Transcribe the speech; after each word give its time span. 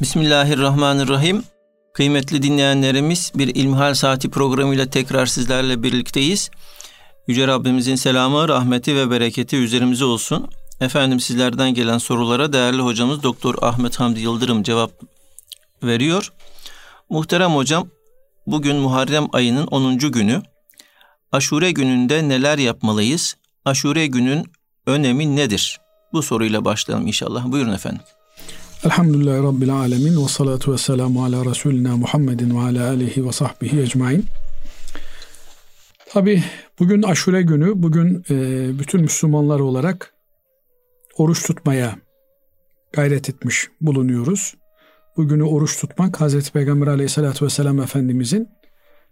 Bismillahirrahmanirrahim. 0.00 1.44
Kıymetli 1.92 2.42
dinleyenlerimiz 2.42 3.32
bir 3.34 3.54
İlmihal 3.54 3.94
Saati 3.94 4.30
programıyla 4.30 4.90
tekrar 4.90 5.26
sizlerle 5.26 5.82
birlikteyiz. 5.82 6.50
Yüce 7.26 7.46
Rabbimizin 7.46 7.94
selamı, 7.94 8.48
rahmeti 8.48 8.96
ve 8.96 9.10
bereketi 9.10 9.56
üzerimize 9.56 10.04
olsun. 10.04 10.48
Efendim 10.80 11.20
sizlerden 11.20 11.74
gelen 11.74 11.98
sorulara 11.98 12.52
değerli 12.52 12.82
hocamız 12.82 13.22
Doktor 13.22 13.54
Ahmet 13.62 14.00
Hamdi 14.00 14.20
Yıldırım 14.20 14.62
cevap 14.62 14.90
veriyor. 15.82 16.32
Muhterem 17.10 17.50
hocam, 17.50 17.88
bugün 18.46 18.76
Muharrem 18.76 19.26
ayının 19.32 19.66
10. 19.66 19.98
günü. 19.98 20.42
Aşure 21.32 21.70
gününde 21.70 22.28
neler 22.28 22.58
yapmalıyız? 22.58 23.36
Aşure 23.64 24.06
günün 24.06 24.52
önemi 24.86 25.36
nedir? 25.36 25.80
Bu 26.12 26.22
soruyla 26.22 26.64
başlayalım 26.64 27.06
inşallah. 27.06 27.44
Buyurun 27.44 27.72
efendim. 27.72 28.02
Elhamdülillahi 28.84 29.42
Rabbil 29.42 29.72
Alemin 29.72 30.24
ve 30.24 30.28
salatu 30.28 30.72
ve 30.72 30.78
selamu 30.78 31.24
ala 31.24 31.44
Resulina 31.44 31.96
Muhammedin 31.96 32.56
ve 32.56 32.60
ala 32.60 32.88
alihi 32.88 33.26
ve 33.26 33.32
sahbihi 33.32 33.80
ecmain. 33.80 34.24
Tabi 36.10 36.42
bugün 36.78 37.02
aşure 37.02 37.42
günü, 37.42 37.82
bugün 37.82 38.24
e, 38.30 38.68
bütün 38.78 39.00
Müslümanlar 39.00 39.60
olarak 39.60 40.14
oruç 41.16 41.46
tutmaya 41.46 41.98
gayret 42.92 43.28
etmiş 43.28 43.68
bulunuyoruz. 43.80 44.54
Bugünü 45.16 45.42
oruç 45.42 45.80
tutmak 45.80 46.20
Hazreti 46.20 46.52
Peygamber 46.52 46.86
aleyhissalatü 46.86 47.44
vesselam 47.44 47.80
Efendimizin 47.80 48.48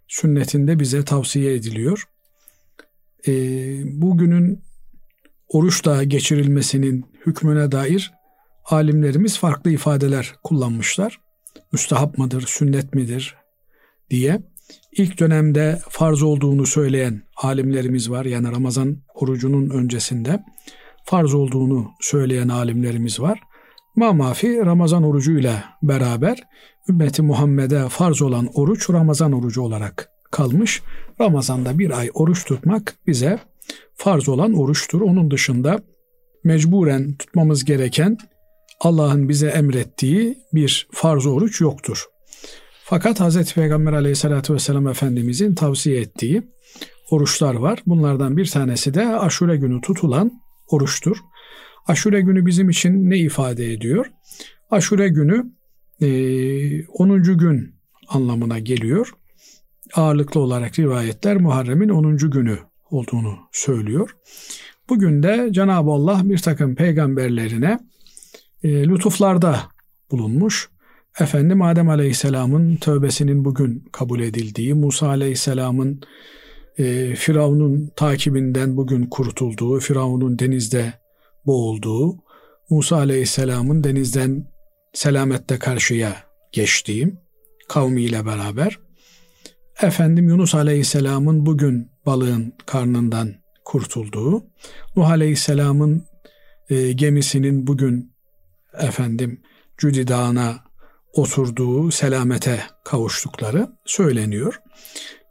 sünnetinde 0.09 0.81
bize 0.81 1.05
tavsiye 1.05 1.55
ediliyor. 1.55 2.09
E, 3.27 3.33
bugünün 4.01 4.61
oruçla 5.49 6.05
geçirilmesinin 6.05 7.07
hükmüne 7.27 7.73
dair 7.73 8.22
alimlerimiz 8.65 9.39
farklı 9.39 9.71
ifadeler 9.71 10.35
kullanmışlar. 10.43 11.21
Müstahap 11.73 12.19
mıdır, 12.19 12.45
sünnet 12.47 12.95
midir 12.95 13.37
diye. 14.11 14.43
İlk 14.93 15.21
dönemde 15.21 15.79
farz 15.89 16.23
olduğunu 16.23 16.67
söyleyen 16.67 17.23
alimlerimiz 17.37 18.11
var. 18.11 18.25
Yani 18.25 18.53
Ramazan 18.53 18.97
orucunun 19.15 19.71
öncesinde 19.71 20.45
farz 21.05 21.35
olduğunu 21.35 21.91
söyleyen 22.01 22.49
alimlerimiz 22.49 23.21
var. 23.21 23.41
Mamafi 23.97 24.67
Ramazan 24.67 25.03
orucuyla 25.03 25.65
beraber 25.83 26.39
ümmeti 26.89 27.23
Muhammed'e 27.23 27.89
farz 27.89 28.23
olan 28.23 28.49
oruç 28.55 28.91
Ramazan 28.91 29.33
orucu 29.33 29.63
olarak 29.63 30.09
kalmış. 30.31 30.83
Ramazan'da 31.21 31.79
bir 31.79 31.99
ay 31.99 32.11
oruç 32.15 32.45
tutmak 32.45 32.95
bize 33.07 33.39
farz 33.95 34.29
olan 34.29 34.53
oruçtur. 34.53 35.01
Onun 35.01 35.31
dışında 35.31 35.83
mecburen 36.45 37.13
tutmamız 37.15 37.65
gereken 37.65 38.19
Allah'ın 38.83 39.29
bize 39.29 39.47
emrettiği 39.47 40.39
bir 40.53 40.89
farz 40.93 41.27
oruç 41.27 41.61
yoktur. 41.61 42.05
Fakat 42.85 43.21
Hz. 43.21 43.55
Peygamber 43.55 43.93
aleyhissalatü 43.93 44.55
vesselam 44.55 44.89
Efendimizin 44.89 45.55
tavsiye 45.55 46.01
ettiği 46.01 46.43
oruçlar 47.11 47.55
var. 47.55 47.83
Bunlardan 47.87 48.37
bir 48.37 48.47
tanesi 48.47 48.95
de 48.95 49.09
aşure 49.09 49.57
günü 49.57 49.81
tutulan 49.81 50.33
oruçtur. 50.69 51.17
Aşure 51.87 52.21
günü 52.21 52.47
bizim 52.47 52.71
için 52.71 53.11
ne 53.11 53.19
ifade 53.19 53.73
ediyor? 53.73 54.07
Aşure 54.71 55.09
günü 55.09 55.47
e, 56.01 56.87
10. 56.87 57.23
gün 57.23 57.75
anlamına 58.09 58.59
geliyor. 58.59 59.13
Ağırlıklı 59.95 60.41
olarak 60.41 60.79
rivayetler 60.79 61.37
Muharrem'in 61.37 61.89
10. 61.89 62.17
günü 62.17 62.59
olduğunu 62.91 63.39
söylüyor. 63.53 64.17
Bugün 64.89 65.23
de 65.23 65.49
Cenab-ı 65.53 65.91
Allah 65.91 66.21
bir 66.25 66.39
takım 66.39 66.75
peygamberlerine 66.75 67.79
e, 68.63 68.89
lütuflarda 68.89 69.61
bulunmuş. 70.11 70.71
Efendim 71.21 71.63
Adem 71.63 71.89
Aleyhisselam'ın 71.89 72.77
tövbesinin 72.77 73.45
bugün 73.45 73.85
kabul 73.93 74.21
edildiği, 74.21 74.75
Musa 74.75 75.09
Aleyhisselam'ın 75.09 76.01
e, 76.79 77.15
Firavun'un 77.15 77.93
takibinden 77.97 78.77
bugün 78.77 79.07
kurtulduğu, 79.07 79.81
Firavun'un 79.81 80.39
denizde 80.39 80.93
boğulduğu, 81.47 82.17
Musa 82.71 82.97
Aleyhisselam'ın 82.97 83.85
denizden 83.85 84.47
selamette 84.93 85.59
karşıya 85.59 86.17
geçtiği 86.53 87.15
kavmiyle 87.69 88.27
beraber, 88.27 88.79
efendim 89.83 90.29
Yunus 90.29 90.55
Aleyhisselam'ın 90.55 91.47
bugün 91.47 91.91
balığın 92.07 92.53
karnından 92.67 93.35
kurtulduğu, 93.65 94.45
Nuh 94.97 95.11
Aleyhisselam'ın 95.11 96.07
e, 96.71 96.93
gemisinin 96.93 97.67
bugün 97.67 98.12
efendim 98.79 99.41
Cüdi 99.79 100.09
Dağı'na 100.09 100.65
oturduğu 101.13 101.91
selamete 101.91 102.61
kavuştukları 102.85 103.69
söyleniyor. 103.85 104.61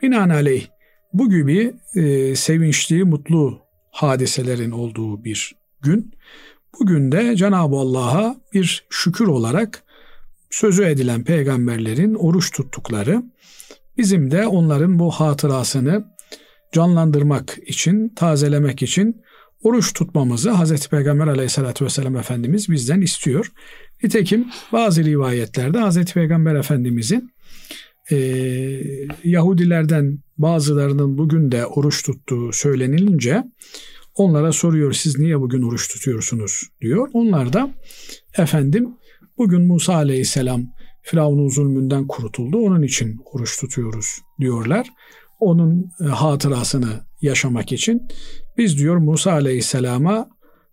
Binaenaleyh 0.02 0.68
bu 1.14 1.30
gibi 1.30 1.74
e, 1.96 2.36
sevinçli, 2.36 3.04
mutlu 3.04 3.62
hadiselerin 3.92 4.72
olduğu 4.72 5.24
bir 5.24 5.56
gün. 5.82 6.12
Bugün 6.80 7.12
de 7.12 7.36
Cenab-ı 7.36 7.76
Allah'a 7.76 8.36
bir 8.54 8.86
şükür 8.90 9.28
olarak 9.28 9.84
sözü 10.50 10.84
edilen 10.84 11.24
peygamberlerin 11.24 12.16
oruç 12.16 12.52
tuttukları, 12.52 13.24
bizim 13.98 14.32
de 14.32 14.48
onların 14.48 15.00
bu 15.00 15.12
hatırasını 15.12 16.06
canlandırmak 16.72 17.58
için, 17.66 18.10
tazelemek 18.10 18.82
için 18.82 19.22
oruç 19.64 19.94
tutmamızı 19.94 20.50
Hazreti 20.50 20.90
Peygamber 20.90 21.28
aleyhissalatü 21.28 21.86
vesselam 21.86 22.16
Efendimiz 22.16 22.70
bizden 22.70 23.02
istiyor. 23.02 23.52
Nitekim 24.04 24.48
bazı 24.72 25.04
rivayetlerde 25.04 25.78
Hazreti 25.78 26.14
Peygamber 26.14 26.56
Efendimizin 26.56 27.32
e, 28.12 28.18
Yahudilerden 29.24 30.20
bazılarının 30.38 31.18
bugün 31.18 31.52
de 31.52 31.66
oruç 31.66 32.04
tuttuğu 32.04 32.54
söylenilince 32.54 33.44
onlara 34.16 34.52
soruyor 34.52 34.94
siz 34.94 35.20
niye 35.20 35.40
bugün 35.40 35.62
oruç 35.62 35.88
tutuyorsunuz 35.94 36.64
diyor. 36.82 37.10
Onlar 37.14 37.54
da 37.54 37.74
efendim 38.38 38.90
bugün 39.38 39.62
Musa 39.62 39.94
aleyhisselam 39.94 40.68
Firavun'un 41.02 41.50
zulmünden 41.50 42.08
kurtuldu 42.08 42.58
onun 42.58 42.82
için 42.82 43.22
oruç 43.26 43.60
tutuyoruz 43.60 44.20
diyorlar. 44.40 44.88
Onun 45.40 45.92
e, 46.02 46.04
hatırasını 46.04 47.06
yaşamak 47.22 47.72
için 47.72 48.08
biz 48.58 48.78
diyor 48.78 48.98
Musa 48.98 49.32
Aleyhisselam'a 49.32 50.30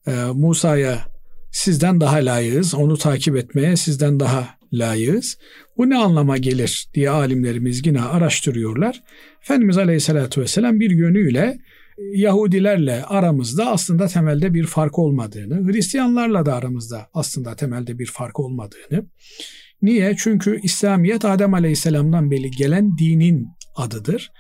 e, 0.07 0.13
Musa'ya 0.35 0.99
sizden 1.53 2.01
daha 2.01 2.17
layığız, 2.17 2.75
onu 2.75 2.97
takip 2.99 3.37
etmeye 3.37 3.77
sizden 3.77 4.21
daha 4.21 4.49
layığız. 4.73 5.39
Bu 5.77 5.91
ne 5.91 5.97
anlama 5.97 6.37
gelir 6.37 6.89
diye 6.95 7.11
alimlerimiz 7.11 7.87
yine 7.87 8.03
araştırıyorlar. 8.03 9.03
Efendimiz 9.43 9.79
Aleyhisselatü 9.79 10.41
Vesselam 10.41 10.81
bir 10.81 10.91
yönüyle 10.91 11.59
Yahudilerle 12.13 13.05
aramızda 13.05 13.67
aslında 13.67 14.07
temelde 14.07 14.55
bir 14.55 14.67
fark 14.67 14.99
olmadığını, 14.99 15.73
Hristiyanlarla 15.73 16.47
da 16.47 16.55
aramızda 16.55 17.09
aslında 17.15 17.57
temelde 17.57 17.99
bir 17.99 18.07
fark 18.07 18.41
olmadığını. 18.41 19.07
Niye? 19.83 20.17
Çünkü 20.19 20.61
İslamiyet 20.63 21.25
Adem 21.25 21.55
Aleyhisselam'dan 21.55 22.31
beri 22.31 22.51
gelen 22.51 22.99
dinin 22.99 23.49
adıdır. 23.77 24.33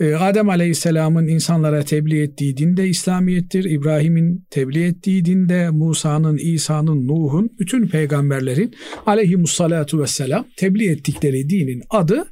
Ee, 0.00 0.14
Adem 0.14 0.48
Aleyhisselam'ın 0.48 1.26
insanlara 1.26 1.82
tebliğ 1.82 2.22
ettiği 2.22 2.56
din 2.56 2.76
de 2.76 2.88
İslamiyettir. 2.88 3.64
İbrahim'in 3.64 4.46
tebliğ 4.50 4.84
ettiği 4.84 5.24
din 5.24 5.48
de 5.48 5.70
Musa'nın, 5.70 6.36
İsa'nın, 6.36 7.08
Nuh'un, 7.08 7.50
bütün 7.58 7.88
peygamberlerin 7.88 8.74
aleyhimussalatu 9.06 10.00
vesselam 10.00 10.46
tebliğ 10.56 10.90
ettikleri 10.90 11.50
dinin 11.50 11.82
adı 11.90 12.24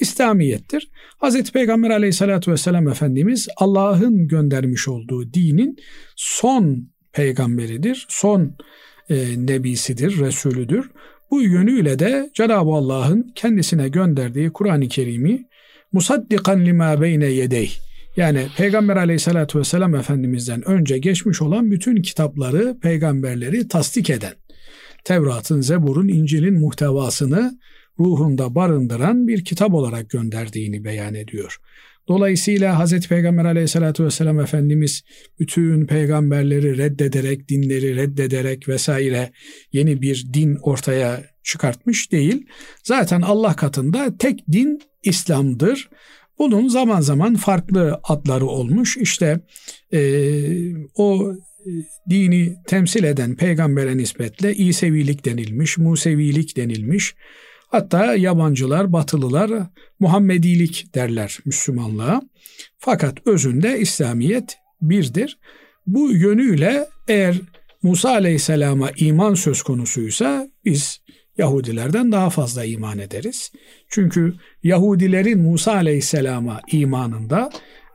İslamiyettir. 0.00 0.90
Hz. 1.22 1.52
Peygamber 1.52 1.90
aleyhissalatu 1.90 2.52
vesselam 2.52 2.88
Efendimiz 2.88 3.48
Allah'ın 3.56 4.28
göndermiş 4.28 4.88
olduğu 4.88 5.34
dinin 5.34 5.76
son 6.16 6.88
peygamberidir, 7.12 8.06
son 8.08 8.56
e, 9.10 9.46
nebisidir, 9.46 10.20
resulüdür. 10.20 10.90
Bu 11.30 11.42
yönüyle 11.42 11.98
de 11.98 12.30
Cenab-ı 12.34 12.70
Allah'ın 12.70 13.32
kendisine 13.34 13.88
gönderdiği 13.88 14.50
Kur'an-ı 14.50 14.88
Kerim'i 14.88 15.49
musaddikan 15.92 16.64
lima 16.66 17.00
beyne 17.00 17.26
yedey 17.26 17.72
yani 18.16 18.46
Peygamber 18.56 18.96
aleyhissalatü 18.96 19.58
vesselam 19.58 19.94
Efendimiz'den 19.94 20.68
önce 20.68 20.98
geçmiş 20.98 21.42
olan 21.42 21.70
bütün 21.70 22.02
kitapları, 22.02 22.78
peygamberleri 22.82 23.68
tasdik 23.68 24.10
eden, 24.10 24.34
Tevrat'ın, 25.04 25.60
Zebur'un, 25.60 26.08
İncil'in 26.08 26.60
muhtevasını 26.60 27.58
ruhunda 27.98 28.54
barındıran 28.54 29.28
bir 29.28 29.44
kitap 29.44 29.74
olarak 29.74 30.10
gönderdiğini 30.10 30.84
beyan 30.84 31.14
ediyor. 31.14 31.60
Dolayısıyla 32.08 32.78
Hazreti 32.78 33.08
Peygamber 33.08 33.44
aleyhissalatü 33.44 34.04
vesselam 34.04 34.40
Efendimiz 34.40 35.02
bütün 35.38 35.86
peygamberleri 35.86 36.78
reddederek, 36.78 37.48
dinleri 37.48 37.96
reddederek 37.96 38.68
vesaire 38.68 39.32
yeni 39.72 40.02
bir 40.02 40.26
din 40.34 40.56
ortaya 40.62 41.22
çıkartmış 41.42 42.12
değil. 42.12 42.46
Zaten 42.84 43.20
Allah 43.20 43.56
katında 43.56 44.16
tek 44.18 44.52
din 44.52 44.80
İslam'dır. 45.02 45.88
Bunun 46.38 46.68
zaman 46.68 47.00
zaman 47.00 47.34
farklı 47.34 48.00
adları 48.04 48.46
olmuş. 48.46 48.96
İşte 48.96 49.40
e, 49.92 50.00
o 50.94 51.34
dini 52.10 52.56
temsil 52.66 53.04
eden 53.04 53.36
peygambere 53.36 53.96
nispetle 53.96 54.54
İsevilik 54.54 55.24
denilmiş, 55.24 55.78
Musevilik 55.78 56.56
denilmiş. 56.56 57.14
Hatta 57.70 58.14
yabancılar, 58.14 58.92
batılılar 58.92 59.50
Muhammedilik 60.00 60.94
derler 60.94 61.38
Müslümanlığa. 61.44 62.22
Fakat 62.78 63.26
özünde 63.26 63.78
İslamiyet 63.78 64.58
birdir. 64.82 65.38
Bu 65.86 66.12
yönüyle 66.12 66.86
eğer 67.08 67.36
Musa 67.82 68.10
Aleyhisselam'a 68.10 68.90
iman 68.96 69.34
söz 69.34 69.62
konusuysa 69.62 70.48
biz 70.64 71.00
Yahudilerden 71.38 72.12
daha 72.12 72.30
fazla 72.30 72.64
iman 72.64 72.98
ederiz. 72.98 73.52
Çünkü 73.88 74.34
Yahudilerin 74.62 75.38
Musa 75.38 75.72
Aleyhisselam'a 75.72 76.60
imanında 76.72 77.50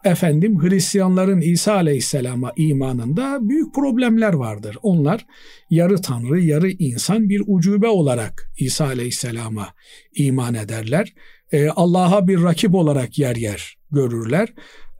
efendim 0.05 0.61
Hristiyanların 0.61 1.41
İsa 1.41 1.73
Aleyhisselam'a 1.73 2.51
imanında 2.57 3.39
büyük 3.41 3.75
problemler 3.75 4.33
vardır. 4.33 4.77
Onlar 4.81 5.25
yarı 5.69 6.01
tanrı, 6.01 6.41
yarı 6.41 6.69
insan 6.69 7.29
bir 7.29 7.41
ucube 7.47 7.87
olarak 7.87 8.51
İsa 8.57 8.85
Aleyhisselam'a 8.85 9.67
iman 10.15 10.53
ederler. 10.53 11.13
Ee, 11.51 11.69
Allah'a 11.69 12.27
bir 12.27 12.43
rakip 12.43 12.75
olarak 12.75 13.19
yer 13.19 13.35
yer 13.35 13.77
görürler. 13.91 14.53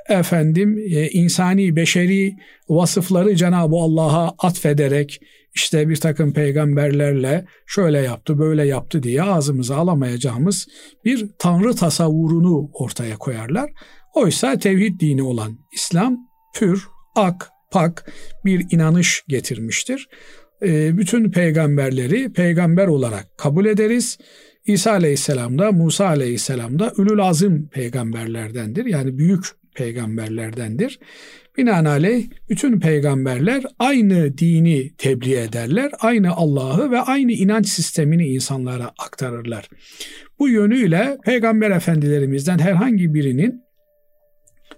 Efendim 0.10 0.78
e, 0.78 1.10
insani, 1.10 1.75
beşeri 1.75 2.36
vasıfları 2.69 3.36
Cenab-ı 3.36 3.75
Allah'a 3.75 4.36
atfederek 4.38 5.19
işte 5.56 5.90
bir 5.90 5.96
takım 5.96 6.34
peygamberlerle 6.34 7.46
şöyle 7.66 8.00
yaptı 8.00 8.40
böyle 8.40 8.68
yaptı 8.68 9.04
diye 9.04 9.24
ağzımıza 9.24 9.75
alamayacağımız 9.75 10.68
bir 11.06 11.30
tanrı 11.40 11.75
tasavvurunu 11.75 12.69
ortaya 12.74 13.18
koyarlar. 13.18 13.72
Oysa 14.16 14.60
tevhid 14.60 15.00
dini 15.00 15.24
olan 15.24 15.58
İslam 15.72 16.18
pür, 16.54 16.88
ak, 17.16 17.50
pak 17.72 18.12
bir 18.46 18.66
inanış 18.72 19.24
getirmiştir. 19.28 20.10
E, 20.62 20.98
bütün 20.98 21.32
peygamberleri 21.32 22.34
peygamber 22.34 22.88
olarak 22.88 23.38
kabul 23.38 23.66
ederiz. 23.66 24.18
İsa 24.66 24.92
aleyhisselam 24.92 25.60
da 25.60 25.72
Musa 25.72 26.08
aleyhisselam 26.08 26.80
da 26.80 26.94
ülül 26.98 27.20
azim 27.20 27.68
peygamberlerdendir. 27.68 28.86
Yani 28.86 29.18
büyük 29.18 29.46
peygamberlerdendir. 29.76 31.00
Binaenaleyh 31.58 32.26
bütün 32.50 32.80
peygamberler 32.80 33.64
aynı 33.80 34.38
dini 34.38 34.96
tebliğ 34.98 35.36
ederler, 35.36 35.92
aynı 36.00 36.32
Allah'ı 36.32 36.92
ve 36.92 37.02
aynı 37.02 37.32
inanç 37.32 37.68
sistemini 37.68 38.28
insanlara 38.28 38.92
aktarırlar. 39.00 39.70
Bu 40.40 40.50
yönüyle 40.50 41.18
peygamber 41.26 41.72
efendilerimizden 41.72 42.60
herhangi 42.60 43.14
birinin 43.14 43.65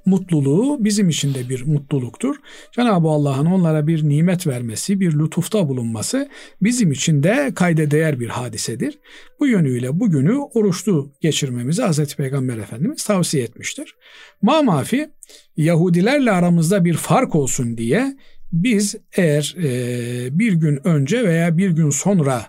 mutluluğu 0.07 0.85
bizim 0.85 1.09
için 1.09 1.33
de 1.33 1.49
bir 1.49 1.65
mutluluktur. 1.65 2.35
Cenab-ı 2.71 3.07
Allah'ın 3.07 3.45
onlara 3.45 3.87
bir 3.87 4.09
nimet 4.09 4.47
vermesi, 4.47 4.99
bir 4.99 5.19
lütufta 5.19 5.69
bulunması 5.69 6.29
bizim 6.61 6.91
için 6.91 7.23
de 7.23 7.51
kayda 7.55 7.91
değer 7.91 8.19
bir 8.19 8.29
hadisedir. 8.29 8.99
Bu 9.39 9.47
yönüyle 9.47 9.99
bugünü 9.99 10.37
oruçlu 10.37 11.11
geçirmemizi 11.21 11.83
Hz. 11.83 12.15
Peygamber 12.15 12.57
Efendimiz 12.57 13.03
tavsiye 13.03 13.43
etmiştir. 13.43 13.95
Ma 14.41 14.61
mafi 14.61 15.09
Yahudilerle 15.57 16.31
aramızda 16.31 16.85
bir 16.85 16.93
fark 16.93 17.35
olsun 17.35 17.77
diye 17.77 18.17
biz 18.51 18.95
eğer 19.17 19.55
e, 19.63 20.39
bir 20.39 20.53
gün 20.53 20.87
önce 20.87 21.23
veya 21.23 21.57
bir 21.57 21.69
gün 21.69 21.89
sonra 21.89 22.45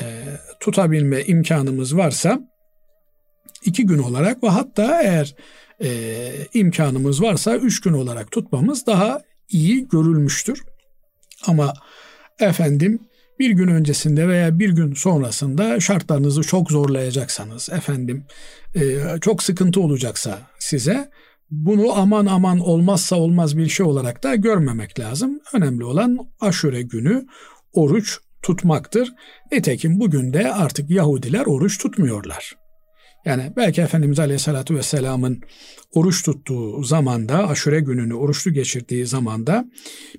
e, 0.00 0.04
tutabilme 0.60 1.24
imkanımız 1.24 1.96
varsa 1.96 2.40
iki 3.64 3.86
gün 3.86 3.98
olarak 3.98 4.42
ve 4.42 4.48
hatta 4.48 5.02
eğer 5.02 5.34
e, 5.82 6.30
imkanımız 6.54 7.22
varsa 7.22 7.56
üç 7.56 7.80
gün 7.80 7.92
olarak 7.92 8.30
tutmamız 8.30 8.86
daha 8.86 9.22
iyi 9.48 9.88
görülmüştür. 9.88 10.62
Ama 11.46 11.74
efendim 12.40 13.00
bir 13.38 13.50
gün 13.50 13.68
öncesinde 13.68 14.28
veya 14.28 14.58
bir 14.58 14.70
gün 14.70 14.94
sonrasında 14.94 15.80
şartlarınızı 15.80 16.42
çok 16.42 16.70
zorlayacaksanız 16.70 17.68
efendim 17.72 18.24
e, 18.74 18.80
çok 19.20 19.42
sıkıntı 19.42 19.80
olacaksa 19.80 20.38
size 20.58 21.10
bunu 21.50 21.92
aman 21.98 22.26
aman 22.26 22.58
olmazsa 22.58 23.16
olmaz 23.16 23.56
bir 23.56 23.68
şey 23.68 23.86
olarak 23.86 24.22
da 24.22 24.34
görmemek 24.34 25.00
lazım. 25.00 25.40
Önemli 25.52 25.84
olan 25.84 26.18
aşure 26.40 26.82
günü 26.82 27.26
oruç 27.72 28.18
tutmaktır. 28.42 29.14
Nitekim 29.52 30.00
bugün 30.00 30.32
de 30.32 30.52
artık 30.52 30.90
Yahudiler 30.90 31.46
oruç 31.46 31.78
tutmuyorlar. 31.78 32.57
Yani 33.28 33.52
belki 33.56 33.80
Efendimiz 33.80 34.18
Aleyhisselatü 34.18 34.76
Vesselam'ın 34.76 35.40
oruç 35.92 36.22
tuttuğu 36.22 36.82
zamanda, 36.82 37.48
aşure 37.48 37.80
gününü 37.80 38.14
oruçlu 38.14 38.52
geçirdiği 38.52 39.06
zamanda 39.06 39.64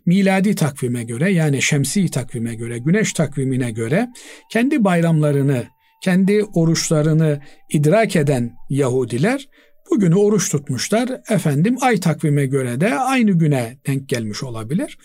miladi 0.06 0.56
takvime 0.56 1.03
göre 1.03 1.31
yani 1.31 1.61
şemsi 1.61 2.11
takvime 2.11 2.56
göre, 2.56 2.77
güneş 2.77 3.13
takvimine 3.13 3.71
göre 3.71 4.07
kendi 4.51 4.83
bayramlarını, 4.83 5.63
kendi 6.03 6.44
oruçlarını 6.44 7.41
idrak 7.69 8.15
eden 8.15 8.51
Yahudiler 8.69 9.50
bugünü 9.91 10.15
oruç 10.15 10.51
tutmuşlar. 10.51 11.09
Efendim 11.29 11.77
ay 11.81 12.00
takvime 12.00 12.45
göre 12.45 12.81
de 12.81 13.00
aynı 13.00 13.31
güne 13.31 13.77
denk 13.88 14.09
gelmiş 14.09 14.44
olabilir. 14.44 14.97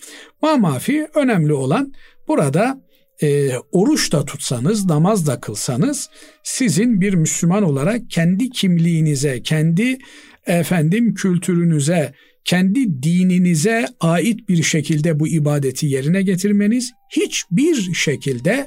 Ma 0.43 0.57
mafi 0.57 1.09
önemli 1.15 1.53
olan 1.53 1.93
burada 2.29 2.81
e, 3.23 3.51
oruç 3.73 4.13
da 4.13 4.25
tutsanız, 4.25 4.87
namaz 4.87 5.27
da 5.27 5.41
kılsanız 5.41 6.11
sizin 6.43 7.01
bir 7.01 7.15
Müslüman 7.15 7.63
olarak 7.63 8.11
kendi 8.11 8.51
kimliğinize, 8.51 9.43
kendi 9.43 9.99
efendim 10.47 11.15
kültürünüze, 11.15 12.15
kendi 12.45 13.03
dininize 13.03 13.87
ait 14.01 14.49
bir 14.49 14.63
şekilde 14.63 15.21
bu 15.21 15.29
ibadeti 15.29 15.87
yerine 15.87 16.23
getirmeniz 16.23 16.93
hiçbir 17.11 17.95
şekilde 17.95 18.67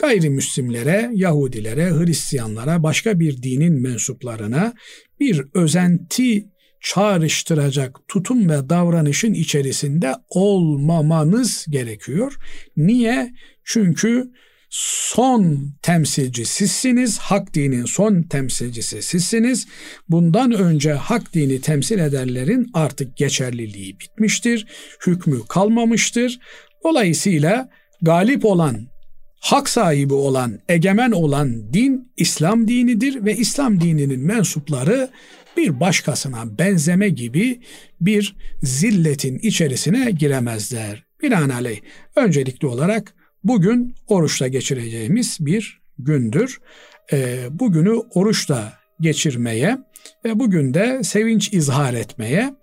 gayrimüslimlere, 0.00 1.10
Yahudilere, 1.14 1.90
Hristiyanlara, 1.90 2.82
başka 2.82 3.20
bir 3.20 3.42
dinin 3.42 3.82
mensuplarına 3.82 4.74
bir 5.20 5.42
özenti 5.54 6.46
çağrıştıracak 6.82 7.98
tutum 8.08 8.48
ve 8.48 8.68
davranışın 8.68 9.34
içerisinde 9.34 10.14
olmamanız 10.28 11.66
gerekiyor. 11.70 12.36
Niye? 12.76 13.32
Çünkü 13.64 14.30
son 14.70 15.74
temsilci 15.82 16.44
sizsiniz. 16.44 17.18
Hak 17.18 17.54
dinin 17.54 17.84
son 17.84 18.22
temsilcisi 18.22 19.02
sizsiniz. 19.02 19.66
Bundan 20.08 20.52
önce 20.52 20.92
hak 20.92 21.34
dini 21.34 21.60
temsil 21.60 21.98
edenlerin 21.98 22.70
artık 22.74 23.16
geçerliliği 23.16 24.00
bitmiştir. 24.00 24.66
Hükmü 25.06 25.40
kalmamıştır. 25.48 26.40
Dolayısıyla 26.84 27.70
galip 28.02 28.44
olan, 28.44 28.86
hak 29.40 29.68
sahibi 29.68 30.14
olan, 30.14 30.58
egemen 30.68 31.10
olan 31.10 31.72
din 31.72 32.12
İslam 32.16 32.68
dinidir 32.68 33.24
ve 33.24 33.36
İslam 33.36 33.80
dininin 33.80 34.20
mensupları 34.20 35.10
bir 35.56 35.80
başkasına 35.80 36.58
benzeme 36.58 37.08
gibi 37.08 37.60
bir 38.00 38.36
zilletin 38.62 39.38
içerisine 39.38 40.10
giremezler. 40.10 41.04
Binaenaleyh 41.22 41.80
öncelikli 42.16 42.66
olarak 42.66 43.14
Bugün 43.44 43.94
oruçla 44.08 44.48
geçireceğimiz 44.48 45.36
bir 45.40 45.82
gündür. 45.98 46.60
E, 47.12 47.38
bugünü 47.50 47.90
oruçla 47.90 48.72
geçirmeye 49.00 49.78
ve 50.24 50.38
bugün 50.38 50.74
de 50.74 51.00
sevinç 51.02 51.52
izhar 51.52 51.94
etmeye 51.94 52.54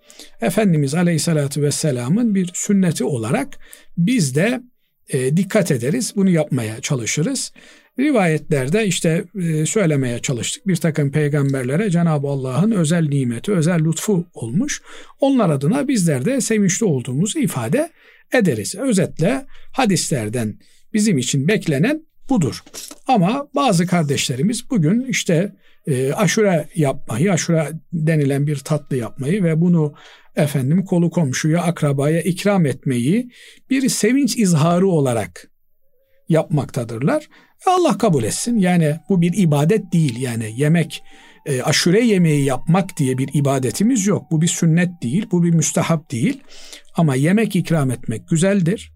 Efendimiz 0.42 0.96
Aleyhisselatü 0.96 1.62
Vesselam'ın 1.62 2.36
bir 2.36 2.52
sünneti 2.54 3.04
olarak 3.04 3.60
biz 3.98 4.36
de 4.36 4.62
e, 5.10 5.38
dikkat 5.38 5.72
ederiz. 5.72 6.14
Bunu 6.16 6.30
yapmaya 6.30 6.82
çalışırız. 6.82 7.52
Rivayetlerde 8.00 8.86
işte 8.86 9.24
e, 9.42 9.66
söylemeye 9.66 10.20
çalıştık. 10.20 10.68
Bir 10.68 10.76
takım 10.76 11.12
peygamberlere 11.12 11.90
Cenab-ı 11.90 12.28
Allah'ın 12.28 12.72
özel 12.72 13.08
nimeti, 13.08 13.52
özel 13.52 13.86
lütfu 13.86 14.26
olmuş. 14.34 14.82
Onlar 15.20 15.50
adına 15.50 15.88
bizler 15.88 16.26
de 16.26 16.42
sevinçli 16.42 16.86
olduğumuzu 16.86 17.40
ifade 17.40 17.90
ederiz. 18.34 18.76
Özetle 18.76 19.46
hadislerden 19.72 20.60
bizim 20.94 21.18
için 21.18 21.48
beklenen 21.48 22.02
budur. 22.30 22.64
Ama 23.08 23.48
bazı 23.56 23.88
kardeşlerimiz 23.88 24.70
bugün 24.70 25.06
işte 25.10 25.56
e, 25.88 26.14
aşure 26.14 26.68
yapmayı, 26.76 27.34
aşure 27.34 27.72
denilen 27.94 28.48
bir 28.48 28.56
tatlı 28.56 28.96
yapmayı 28.96 29.44
ve 29.44 29.62
bunu 29.62 29.94
efendim 30.36 30.86
kolu 30.86 31.10
komşuya, 31.10 31.62
akrabaya 31.62 32.22
ikram 32.22 32.66
etmeyi 32.66 33.32
bir 33.70 33.90
sevinç 33.90 34.38
izharı 34.38 34.88
olarak 34.88 35.52
yapmaktadırlar. 36.30 37.28
Allah 37.66 37.98
kabul 37.98 38.24
etsin. 38.24 38.58
Yani 38.58 38.96
bu 39.10 39.22
bir 39.22 39.34
ibadet 39.38 39.94
değil. 39.94 40.22
Yani 40.22 40.54
yemek, 40.58 41.04
e, 41.50 41.62
aşure 41.62 42.06
yemeği 42.06 42.46
yapmak 42.46 42.98
diye 42.98 43.18
bir 43.18 43.30
ibadetimiz 43.34 44.08
yok. 44.08 44.32
Bu 44.32 44.42
bir 44.42 44.48
sünnet 44.48 44.90
değil, 45.04 45.28
bu 45.32 45.44
bir 45.44 45.50
müstehap 45.50 46.12
değil. 46.12 46.42
Ama 46.96 47.16
yemek 47.16 47.56
ikram 47.56 47.92
etmek 47.92 48.30
güzeldir. 48.30 48.94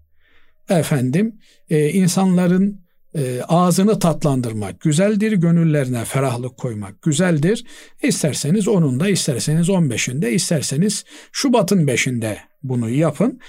Efendim, 0.68 1.38
e, 1.70 1.90
insanların 1.90 2.84
e, 3.14 3.42
ağzını 3.48 3.98
tatlandırmak 3.98 4.80
güzeldir, 4.80 5.32
gönüllerine 5.32 6.04
ferahlık 6.04 6.56
koymak 6.56 7.02
güzeldir. 7.02 7.64
İsterseniz 8.02 8.68
onun 8.68 9.00
da, 9.00 9.08
isterseniz 9.08 9.68
15'inde, 9.68 10.30
isterseniz 10.30 11.04
Şubat'ın 11.32 11.86
5'inde 11.86 12.36
bunu 12.62 12.90
yapın. 12.90 13.40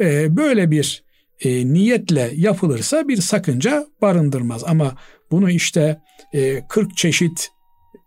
e, 0.00 0.36
böyle 0.36 0.70
bir 0.70 1.04
e, 1.40 1.72
niyetle 1.72 2.30
yapılırsa 2.34 3.08
bir 3.08 3.16
sakınca 3.16 3.86
barındırmaz. 4.02 4.64
Ama 4.64 4.96
bunu 5.30 5.50
işte 5.50 6.00
e, 6.32 6.68
40 6.68 6.96
çeşit 6.96 7.53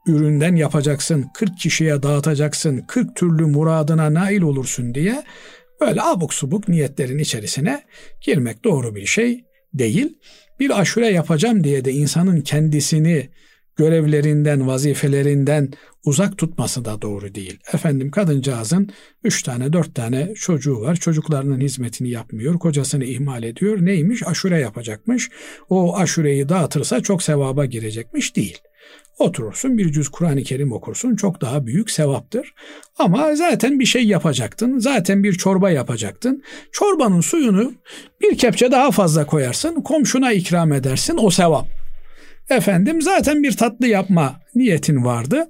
üründen 0.08 0.56
yapacaksın, 0.56 1.26
40 1.34 1.58
kişiye 1.58 2.04
dağıtacaksın, 2.04 2.84
40 2.88 3.16
türlü 3.16 3.46
muradına 3.46 4.14
nail 4.14 4.42
olursun 4.42 4.96
diye 4.96 5.24
böyle 5.82 6.02
abuk 6.02 6.34
subuk 6.34 6.68
niyetlerin 6.68 7.18
içerisine 7.18 7.84
girmek 8.22 8.64
doğru 8.64 8.96
bir 8.96 9.06
şey 9.06 9.46
değil. 9.74 10.18
Bir 10.60 10.80
aşure 10.80 11.08
yapacağım 11.08 11.64
diye 11.64 11.86
de 11.86 11.92
insanın 11.92 12.42
kendisini 12.42 13.30
görevlerinden, 13.76 14.68
vazifelerinden 14.68 15.72
uzak 16.06 16.38
tutması 16.38 16.86
da 16.86 17.02
doğru 17.02 17.36
değil. 17.36 17.60
Efendim 17.74 18.12
kadıncağızın 18.12 18.90
üç 19.24 19.44
tane, 19.44 19.74
dört 19.74 19.96
tane 19.96 20.34
çocuğu 20.36 20.82
var. 20.82 20.96
Çocuklarının 20.96 21.60
hizmetini 21.60 22.10
yapmıyor, 22.10 22.60
kocasını 22.60 23.06
ihmal 23.06 23.44
ediyor. 23.44 23.86
Neymiş? 23.86 24.28
Aşure 24.28 24.60
yapacakmış. 24.60 25.30
O 25.70 25.98
aşureyi 25.98 26.50
dağıtırsa 26.50 27.02
çok 27.02 27.24
sevaba 27.24 27.66
girecekmiş 27.66 28.36
değil. 28.36 28.58
Oturursun 29.20 29.78
bir 29.78 29.92
cüz 29.92 30.10
Kur'an-ı 30.10 30.44
Kerim 30.44 30.72
okursun 30.72 31.16
çok 31.16 31.42
daha 31.42 31.66
büyük 31.66 31.92
sevaptır. 31.92 32.54
Ama 32.98 33.36
zaten 33.36 33.80
bir 33.80 33.86
şey 33.86 34.04
yapacaktın. 34.04 34.80
Zaten 34.80 35.24
bir 35.24 35.34
çorba 35.34 35.70
yapacaktın. 35.70 36.44
Çorbanın 36.72 37.22
suyunu 37.22 37.74
bir 38.22 38.38
kepçe 38.38 38.72
daha 38.72 38.92
fazla 38.92 39.26
koyarsın. 39.26 39.82
Komşuna 39.82 40.32
ikram 40.32 40.74
edersin 40.74 41.18
o 41.22 41.30
sevap. 41.30 41.68
Efendim 42.50 43.02
zaten 43.02 43.44
bir 43.44 43.58
tatlı 43.58 43.88
yapma 43.88 44.42
niyetin 44.56 45.06
vardı. 45.06 45.50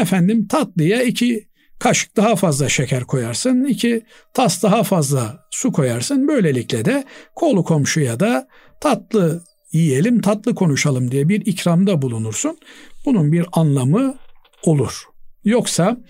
Efendim 0.00 0.46
tatlıya 0.48 1.02
iki 1.02 1.48
kaşık 1.78 2.16
daha 2.16 2.36
fazla 2.36 2.68
şeker 2.68 3.04
koyarsın, 3.04 3.64
iki 3.64 4.02
tas 4.34 4.62
daha 4.62 4.82
fazla 4.82 5.46
su 5.50 5.72
koyarsın. 5.72 6.28
Böylelikle 6.28 6.84
de 6.84 7.04
kolu 7.34 7.64
komşuya 7.64 8.20
da 8.20 8.48
tatlı 8.80 9.44
yiyelim, 9.74 10.20
tatlı 10.20 10.54
konuşalım 10.54 11.10
diye 11.10 11.28
bir 11.28 11.46
ikramda 11.46 12.02
bulunursun. 12.02 12.58
Bunun 13.06 13.32
bir 13.32 13.46
anlamı 13.52 14.14
olur. 14.62 15.02
Yoksa 15.44 16.00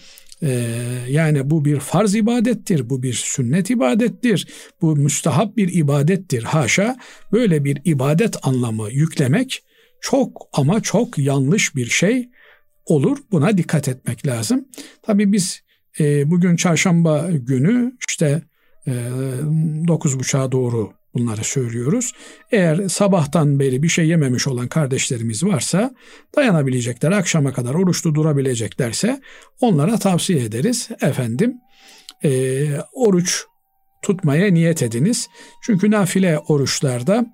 e, 0.43 0.49
yani 1.09 1.51
bu 1.51 1.65
bir 1.65 1.81
farz 1.81 2.15
ibadettir, 2.15 2.91
bu 2.91 3.03
bir 3.03 3.13
sünnet 3.13 3.71
ibadettir, 3.71 4.49
bu 4.83 4.97
müstahap 4.97 5.57
bir 5.57 5.75
ibadettir. 5.75 6.43
Haşa 6.43 6.97
böyle 7.33 7.65
bir 7.65 7.83
ibadet 7.85 8.37
anlamı 8.47 8.91
yüklemek 8.91 9.63
çok 10.01 10.49
ama 10.53 10.81
çok 10.81 11.19
yanlış 11.19 11.77
bir 11.77 11.87
şey 11.87 12.29
olur. 12.87 13.19
Buna 13.31 13.59
dikkat 13.59 13.89
etmek 13.89 14.27
lazım. 14.27 14.69
Tabii 15.03 15.33
biz 15.33 15.63
e, 16.01 16.31
bugün 16.31 16.57
çarşamba 16.57 17.29
günü 17.31 17.93
işte 18.09 18.43
e, 18.87 18.91
9.30'a 18.91 20.53
doğru 20.53 20.93
bunları 21.15 21.45
söylüyoruz. 21.45 22.13
Eğer 22.53 22.89
sabahtan 22.89 23.61
beri 23.61 23.83
bir 23.83 23.89
şey 23.89 24.09
yememiş 24.09 24.47
olan 24.47 24.69
kardeşlerimiz 24.69 25.45
varsa 25.45 25.95
dayanabilecekler, 26.37 27.13
akşama 27.13 27.53
kadar 27.53 27.75
oruçlu 27.75 28.15
durabileceklerse 28.15 29.21
onlara 29.61 29.99
tavsiye 29.99 30.45
ederiz. 30.45 30.89
Efendim 31.01 31.55
e, 32.25 32.65
oruç 32.93 33.45
tutmaya 34.03 34.53
niyet 34.53 34.83
ediniz. 34.83 35.29
Çünkü 35.63 35.91
nafile 35.91 36.39
oruçlarda 36.39 37.27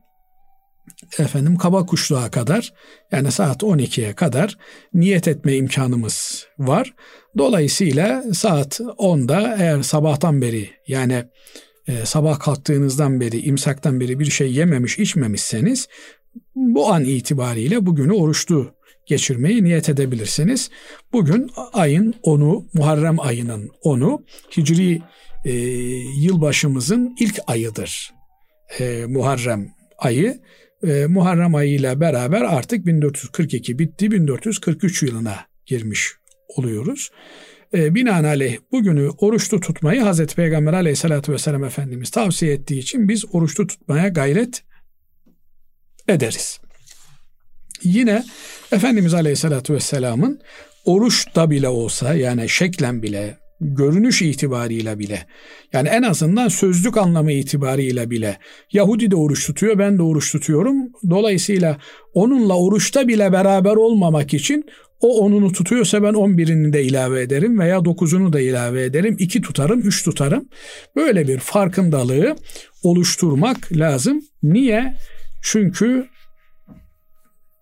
efendim 1.18 1.56
kaba 1.56 1.86
kuşluğa 1.86 2.30
kadar 2.30 2.72
yani 3.12 3.32
saat 3.32 3.62
12'ye 3.62 4.14
kadar 4.14 4.58
niyet 4.94 5.28
etme 5.28 5.56
imkanımız 5.56 6.46
var. 6.58 6.94
Dolayısıyla 7.38 8.22
saat 8.32 8.80
10'da 8.80 9.56
eğer 9.58 9.82
sabahtan 9.82 10.42
beri 10.42 10.70
yani 10.88 11.24
e, 11.88 12.06
sabah 12.06 12.38
kalktığınızdan 12.38 13.20
beri 13.20 13.40
imsaktan 13.40 14.00
beri 14.00 14.18
bir 14.18 14.30
şey 14.30 14.52
yememiş 14.52 14.98
içmemişseniz 14.98 15.88
bu 16.54 16.92
an 16.92 17.04
itibariyle 17.04 17.86
bugünü 17.86 18.12
oruçlu 18.12 18.74
geçirmeyi 19.06 19.64
niyet 19.64 19.88
edebilirsiniz. 19.88 20.70
Bugün 21.12 21.50
ayın 21.72 22.14
10'u 22.24 22.66
Muharrem 22.74 23.20
ayının 23.20 23.70
10'u 23.84 24.24
Hicri 24.56 25.02
e, 25.44 25.52
yılbaşımızın 26.20 27.16
ilk 27.20 27.38
ayıdır. 27.46 28.12
E, 28.78 29.06
Muharrem 29.06 29.68
ayı 29.98 30.40
e, 30.86 31.06
Muharrem 31.06 31.54
ayı 31.54 31.72
ile 31.72 32.00
beraber 32.00 32.42
artık 32.42 32.86
1442 32.86 33.78
bitti 33.78 34.10
1443 34.10 35.02
yılına 35.02 35.36
girmiş 35.66 36.12
oluyoruz. 36.48 37.10
E, 37.74 37.94
binaenaleyh 37.94 38.58
bugünü 38.72 39.10
oruçlu 39.18 39.60
tutmayı 39.60 40.00
Hazreti 40.00 40.36
Peygamber 40.36 40.72
aleyhissalatü 40.72 41.32
vesselam 41.32 41.64
Efendimiz 41.64 42.10
tavsiye 42.10 42.52
ettiği 42.52 42.78
için 42.78 43.08
biz 43.08 43.34
oruçlu 43.34 43.66
tutmaya 43.66 44.08
gayret 44.08 44.62
ederiz. 46.08 46.60
Yine 47.82 48.24
Efendimiz 48.72 49.14
aleyhissalatü 49.14 49.74
vesselamın 49.74 50.40
oruç 50.84 51.34
da 51.36 51.50
bile 51.50 51.68
olsa 51.68 52.14
yani 52.14 52.48
şeklen 52.48 53.02
bile 53.02 53.38
görünüş 53.60 54.22
itibarıyla 54.22 54.98
bile 54.98 55.26
yani 55.72 55.88
en 55.88 56.02
azından 56.02 56.48
sözlük 56.48 56.96
anlamı 56.96 57.32
itibarıyla 57.32 58.10
bile 58.10 58.38
Yahudi 58.72 59.10
de 59.10 59.16
oruç 59.16 59.46
tutuyor 59.46 59.78
ben 59.78 59.98
de 59.98 60.02
oruç 60.02 60.32
tutuyorum. 60.32 60.76
Dolayısıyla 61.10 61.78
onunla 62.14 62.58
oruçta 62.58 63.08
bile 63.08 63.32
beraber 63.32 63.76
olmamak 63.76 64.34
için 64.34 64.64
o 65.00 65.20
onunu 65.20 65.52
tutuyorsa 65.52 66.02
ben 66.02 66.14
on 66.14 66.38
birini 66.38 66.72
de 66.72 66.84
ilave 66.84 67.22
ederim 67.22 67.58
veya 67.58 67.84
dokuzunu 67.84 68.32
da 68.32 68.40
ilave 68.40 68.84
ederim. 68.84 69.16
iki 69.18 69.40
tutarım, 69.40 69.80
üç 69.80 70.04
tutarım. 70.04 70.48
Böyle 70.96 71.28
bir 71.28 71.38
farkındalığı 71.38 72.36
oluşturmak 72.82 73.72
lazım. 73.72 74.22
Niye? 74.42 74.96
Çünkü 75.42 76.08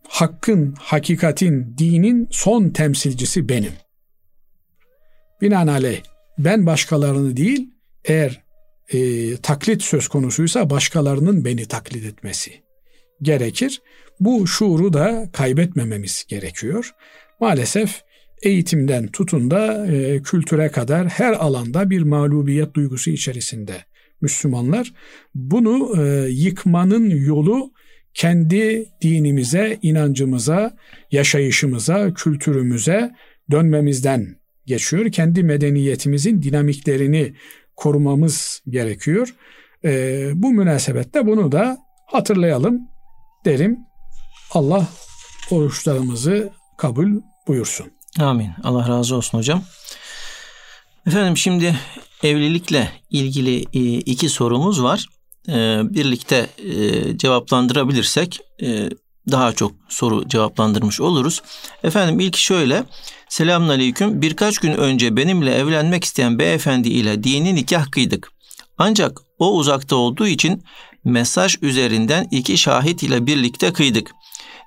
hakkın, 0.08 0.74
hakikatin, 0.78 1.74
dinin 1.78 2.28
son 2.30 2.70
temsilcisi 2.70 3.48
benim. 3.48 3.72
Binaenaleyh 5.40 6.02
ben 6.38 6.66
başkalarını 6.66 7.36
değil 7.36 7.70
eğer 8.04 8.42
e, 8.88 9.36
taklit 9.36 9.82
söz 9.82 10.08
konusuysa 10.08 10.70
başkalarının 10.70 11.44
beni 11.44 11.66
taklit 11.66 12.04
etmesi 12.04 12.62
gerekir. 13.22 13.82
Bu 14.20 14.46
şuuru 14.46 14.92
da 14.92 15.28
kaybetmememiz 15.32 16.24
gerekiyor. 16.28 16.94
Maalesef 17.40 18.02
eğitimden 18.42 19.06
tutun 19.06 19.50
da 19.50 19.86
e, 19.86 20.22
kültüre 20.22 20.68
kadar 20.68 21.08
her 21.08 21.32
alanda 21.32 21.90
bir 21.90 22.02
mağlubiyet 22.02 22.74
duygusu 22.74 23.10
içerisinde 23.10 23.84
Müslümanlar. 24.20 24.92
Bunu 25.34 26.02
e, 26.02 26.28
yıkmanın 26.30 27.10
yolu 27.10 27.72
kendi 28.14 28.88
dinimize, 29.02 29.78
inancımıza, 29.82 30.76
yaşayışımıza, 31.10 32.14
kültürümüze 32.14 33.10
dönmemizden 33.50 34.36
geçiyor. 34.66 35.12
Kendi 35.12 35.42
medeniyetimizin 35.42 36.42
dinamiklerini 36.42 37.34
korumamız 37.76 38.62
gerekiyor. 38.68 39.34
E, 39.84 40.30
bu 40.34 40.52
münasebette 40.52 41.26
bunu 41.26 41.52
da 41.52 41.78
hatırlayalım 42.06 42.80
derim. 43.44 43.78
Allah 44.52 44.88
oruçlarımızı 45.50 46.50
kabul 46.78 47.20
buyursun. 47.46 47.86
Amin. 48.18 48.50
Allah 48.64 48.88
razı 48.88 49.16
olsun 49.16 49.38
hocam. 49.38 49.62
Efendim 51.06 51.36
şimdi 51.36 51.78
evlilikle 52.22 52.92
ilgili 53.10 53.64
e, 53.72 53.98
iki 53.98 54.28
sorumuz 54.28 54.82
var. 54.82 55.06
E, 55.48 55.80
birlikte 55.94 56.46
e, 56.58 57.18
cevaplandırabilirsek 57.18 58.40
daha 59.30 59.52
çok 59.52 59.72
soru 59.88 60.28
cevaplandırmış 60.28 61.00
oluruz. 61.00 61.42
Efendim 61.84 62.20
ilk 62.20 62.36
şöyle. 62.36 62.84
Selamun 63.28 63.68
aleyküm. 63.68 64.22
Birkaç 64.22 64.58
gün 64.58 64.72
önce 64.72 65.16
benimle 65.16 65.54
evlenmek 65.54 66.04
isteyen 66.04 66.38
beyefendi 66.38 66.88
ile 66.88 67.24
dini 67.24 67.54
nikah 67.54 67.90
kıydık. 67.90 68.32
Ancak 68.78 69.20
o 69.38 69.54
uzakta 69.54 69.96
olduğu 69.96 70.26
için 70.26 70.62
mesaj 71.04 71.56
üzerinden 71.62 72.28
iki 72.30 72.58
şahit 72.58 73.02
ile 73.02 73.26
birlikte 73.26 73.72
kıydık. 73.72 74.10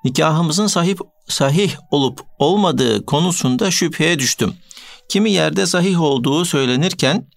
Nikahımızın 0.03 0.67
sahip 0.67 0.99
sahih 1.27 1.75
olup 1.91 2.21
olmadığı 2.39 3.05
konusunda 3.05 3.71
şüpheye 3.71 4.19
düştüm. 4.19 4.53
Kimi 5.09 5.31
yerde 5.31 5.65
sahih 5.65 6.01
olduğu 6.01 6.45
söylenirken 6.45 7.27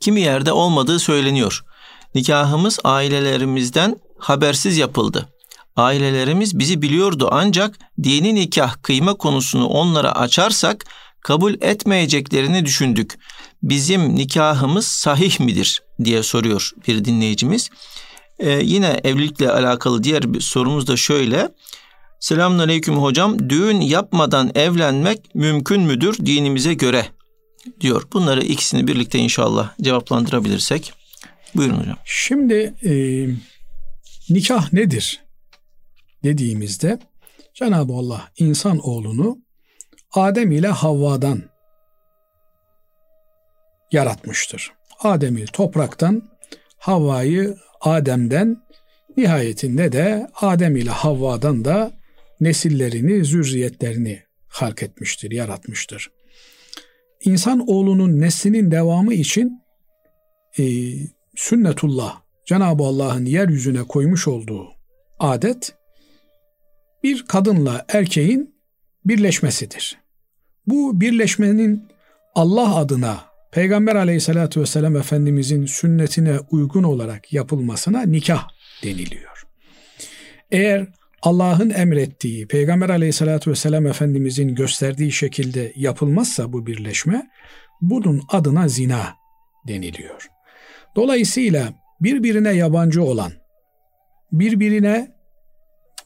kimi 0.00 0.20
yerde 0.20 0.52
olmadığı 0.52 0.98
söyleniyor. 0.98 1.64
Nikahımız 2.14 2.78
ailelerimizden 2.84 3.96
habersiz 4.18 4.78
yapıldı. 4.78 5.28
Ailelerimiz 5.76 6.58
bizi 6.58 6.82
biliyordu 6.82 7.28
ancak 7.32 7.78
dini 8.02 8.34
nikah 8.34 8.82
kıyma 8.82 9.14
konusunu 9.14 9.66
onlara 9.66 10.12
açarsak 10.12 10.84
kabul 11.20 11.54
etmeyeceklerini 11.60 12.66
düşündük. 12.66 13.18
Bizim 13.62 14.16
nikahımız 14.16 14.86
sahih 14.86 15.40
midir 15.40 15.82
diye 16.04 16.22
soruyor 16.22 16.70
bir 16.88 17.04
dinleyicimiz. 17.04 17.70
Ee, 18.38 18.50
yine 18.50 19.00
evlilikle 19.04 19.50
alakalı 19.50 20.04
diğer 20.04 20.34
bir 20.34 20.40
sorumuz 20.40 20.86
da 20.86 20.96
şöyle. 20.96 21.48
Selamun 22.20 22.58
aleyküm 22.58 22.96
hocam. 22.96 23.48
Düğün 23.48 23.80
yapmadan 23.80 24.50
evlenmek 24.54 25.34
mümkün 25.34 25.82
müdür 25.82 26.18
dinimize 26.26 26.74
göre? 26.74 27.06
diyor. 27.80 28.02
Bunları 28.12 28.42
ikisini 28.42 28.86
birlikte 28.86 29.18
inşallah 29.18 29.70
cevaplandırabilirsek 29.82 30.92
Buyurun 31.54 31.80
hocam. 31.80 31.96
Şimdi 32.04 32.74
e, 32.84 32.92
nikah 34.34 34.72
nedir 34.72 35.24
dediğimizde 36.24 36.98
Cenab-ı 37.54 37.92
Allah 37.92 38.28
insan 38.38 38.78
oğlunu 38.78 39.38
Adem 40.12 40.52
ile 40.52 40.68
Havva'dan 40.68 41.42
yaratmıştır. 43.92 44.72
Adem'i 45.00 45.44
topraktan, 45.44 46.22
Havva'yı 46.78 47.56
Adem'den, 47.84 48.62
nihayetinde 49.16 49.92
de 49.92 50.26
Adem 50.34 50.76
ile 50.76 50.90
Havva'dan 50.90 51.64
da 51.64 51.92
nesillerini, 52.40 53.24
zürriyetlerini 53.24 54.22
halk 54.48 54.82
etmiştir, 54.82 55.30
yaratmıştır. 55.30 56.10
İnsan 57.24 57.68
oğlunun 57.68 58.20
neslinin 58.20 58.70
devamı 58.70 59.14
için 59.14 59.62
e, 60.58 60.64
sünnetullah, 61.36 62.20
Cenab-ı 62.46 62.82
Allah'ın 62.82 63.24
yeryüzüne 63.24 63.82
koymuş 63.82 64.28
olduğu 64.28 64.68
adet 65.18 65.74
bir 67.02 67.26
kadınla 67.26 67.84
erkeğin 67.88 68.54
birleşmesidir. 69.04 69.98
Bu 70.66 71.00
birleşmenin 71.00 71.88
Allah 72.34 72.76
adına 72.76 73.33
Peygamber 73.54 73.96
aleyhissalatü 73.96 74.60
vesselam 74.60 74.96
Efendimizin 74.96 75.66
sünnetine 75.66 76.38
uygun 76.50 76.82
olarak 76.82 77.32
yapılmasına 77.32 78.02
nikah 78.02 78.48
deniliyor. 78.82 79.46
Eğer 80.50 80.86
Allah'ın 81.22 81.70
emrettiği, 81.70 82.46
Peygamber 82.46 82.88
aleyhissalatü 82.88 83.50
vesselam 83.50 83.86
Efendimizin 83.86 84.54
gösterdiği 84.54 85.12
şekilde 85.12 85.72
yapılmazsa 85.76 86.52
bu 86.52 86.66
birleşme, 86.66 87.30
bunun 87.80 88.22
adına 88.28 88.68
zina 88.68 89.16
deniliyor. 89.68 90.28
Dolayısıyla 90.96 91.72
birbirine 92.00 92.52
yabancı 92.52 93.02
olan, 93.02 93.32
birbirine 94.32 95.14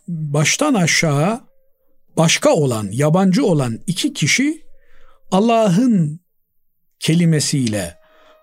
baştan 0.09 0.75
aşağı 0.75 1.41
başka 2.17 2.51
olan, 2.51 2.89
yabancı 2.93 3.47
olan 3.47 3.79
iki 3.87 4.13
kişi 4.13 4.63
Allah'ın 5.31 6.21
kelimesiyle, 7.01 7.99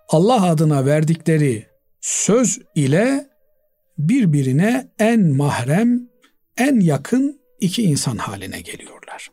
Allah 0.08 0.50
adına 0.50 0.86
verdikleri 0.86 1.66
söz 2.02 2.60
ile 2.76 3.30
birbirine 3.98 4.88
en 5.00 5.36
mahrem, 5.36 6.10
en 6.58 6.80
yakın 6.80 7.42
iki 7.60 7.84
insan 7.84 8.18
haline 8.18 8.62
geliyorlar. 8.62 9.32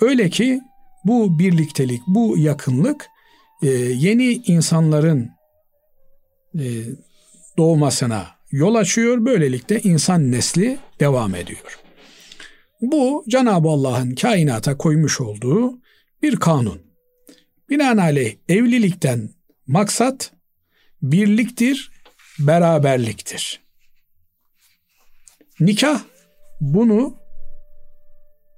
Öyle 0.00 0.30
ki 0.30 0.60
bu 1.04 1.38
birliktelik, 1.38 2.00
bu 2.06 2.38
yakınlık 2.38 3.06
e, 3.62 3.66
yeni 3.76 4.32
insanların 4.32 5.30
e, 6.54 6.66
doğmasına 7.56 8.26
yol 8.50 8.74
açıyor. 8.74 9.24
Böylelikle 9.24 9.80
insan 9.80 10.32
nesli 10.32 10.78
devam 11.00 11.34
ediyor. 11.34 11.78
Bu 12.80 13.24
Cenab-ı 13.28 13.68
Allah'ın 13.68 14.14
kainata 14.14 14.78
koymuş 14.78 15.20
olduğu 15.20 15.78
bir 16.22 16.36
kanun. 16.36 16.87
Binaenaleyh 17.70 18.36
evlilikten 18.48 19.30
maksat 19.66 20.32
birliktir, 21.02 21.90
beraberliktir. 22.38 23.60
Nikah 25.60 26.00
bunu 26.60 27.16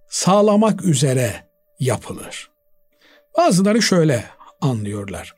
sağlamak 0.09 0.85
üzere 0.85 1.51
yapılır. 1.81 2.51
Bazıları 3.37 3.83
şöyle 3.83 4.25
anlıyorlar. 4.61 5.35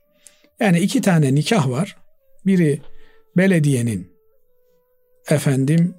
Yani 0.60 0.80
iki 0.80 1.00
tane 1.00 1.34
nikah 1.34 1.70
var. 1.70 1.96
Biri 2.46 2.80
belediyenin 3.36 4.12
efendim 5.28 5.94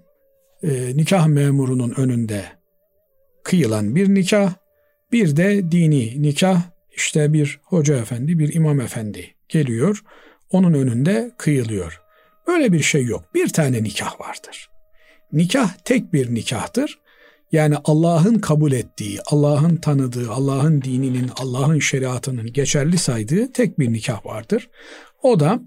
e, 0.64 0.98
nikah 0.98 1.28
memurunun 1.28 1.94
önünde 1.98 2.46
kıyılan 3.44 3.96
bir 3.96 4.10
nikah, 4.10 4.54
bir 5.12 5.36
de 5.38 5.72
dini 5.72 6.22
nikah 6.22 6.73
işte 6.96 7.34
bir 7.34 7.60
hoca 7.64 7.98
efendi, 7.98 8.40
bir 8.40 8.54
imam 8.54 8.82
efendi 8.82 9.36
geliyor, 9.50 10.04
onun 10.50 10.74
önünde 10.74 11.32
kıyılıyor. 11.38 12.02
Böyle 12.48 12.74
bir 12.74 12.82
şey 12.82 13.06
yok. 13.06 13.34
Bir 13.34 13.48
tane 13.48 13.84
nikah 13.84 14.20
vardır. 14.20 14.70
Nikah 15.32 15.78
tek 15.78 16.14
bir 16.14 16.36
nikahtır. 16.36 17.00
Yani 17.52 17.76
Allah'ın 17.84 18.40
kabul 18.40 18.72
ettiği, 18.72 19.20
Allah'ın 19.26 19.76
tanıdığı, 19.76 20.32
Allah'ın 20.32 20.82
dininin, 20.82 21.30
Allah'ın 21.36 21.80
şeriatının 21.80 22.54
geçerli 22.54 22.98
saydığı 22.98 23.54
tek 23.54 23.80
bir 23.80 23.94
nikah 23.94 24.26
vardır. 24.26 24.70
O 25.24 25.40
da 25.40 25.62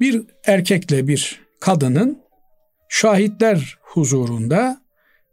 bir 0.00 0.22
erkekle 0.46 1.08
bir 1.08 1.40
kadının 1.60 2.22
şahitler 2.88 3.78
huzurunda 3.82 4.82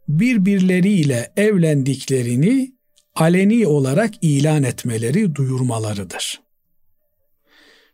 birbirleriyle 0.08 1.32
evlendiklerini 1.36 2.72
aleni 3.14 3.66
olarak 3.66 4.14
ilan 4.22 4.62
etmeleri, 4.62 5.34
duyurmalarıdır. 5.34 6.40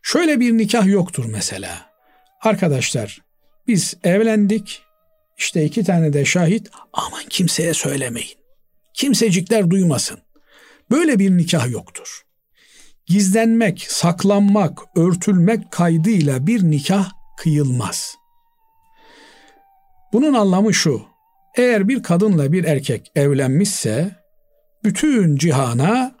Şöyle 0.01 0.39
bir 0.39 0.57
nikah 0.57 0.87
yoktur 0.87 1.25
mesela. 1.25 1.89
Arkadaşlar 2.41 3.21
biz 3.67 3.93
evlendik, 4.03 4.81
işte 5.37 5.65
iki 5.65 5.83
tane 5.83 6.13
de 6.13 6.25
şahit, 6.25 6.69
aman 6.93 7.23
kimseye 7.29 7.73
söylemeyin. 7.73 8.37
Kimsecikler 8.93 9.69
duymasın. 9.69 10.19
Böyle 10.91 11.19
bir 11.19 11.37
nikah 11.37 11.71
yoktur. 11.71 12.21
Gizlenmek, 13.05 13.85
saklanmak, 13.89 14.79
örtülmek 14.95 15.71
kaydıyla 15.71 16.47
bir 16.47 16.63
nikah 16.63 17.11
kıyılmaz. 17.37 18.15
Bunun 20.13 20.33
anlamı 20.33 20.73
şu. 20.73 21.01
Eğer 21.57 21.87
bir 21.87 22.03
kadınla 22.03 22.51
bir 22.51 22.63
erkek 22.63 23.11
evlenmişse 23.15 24.15
bütün 24.83 25.35
cihana 25.35 26.15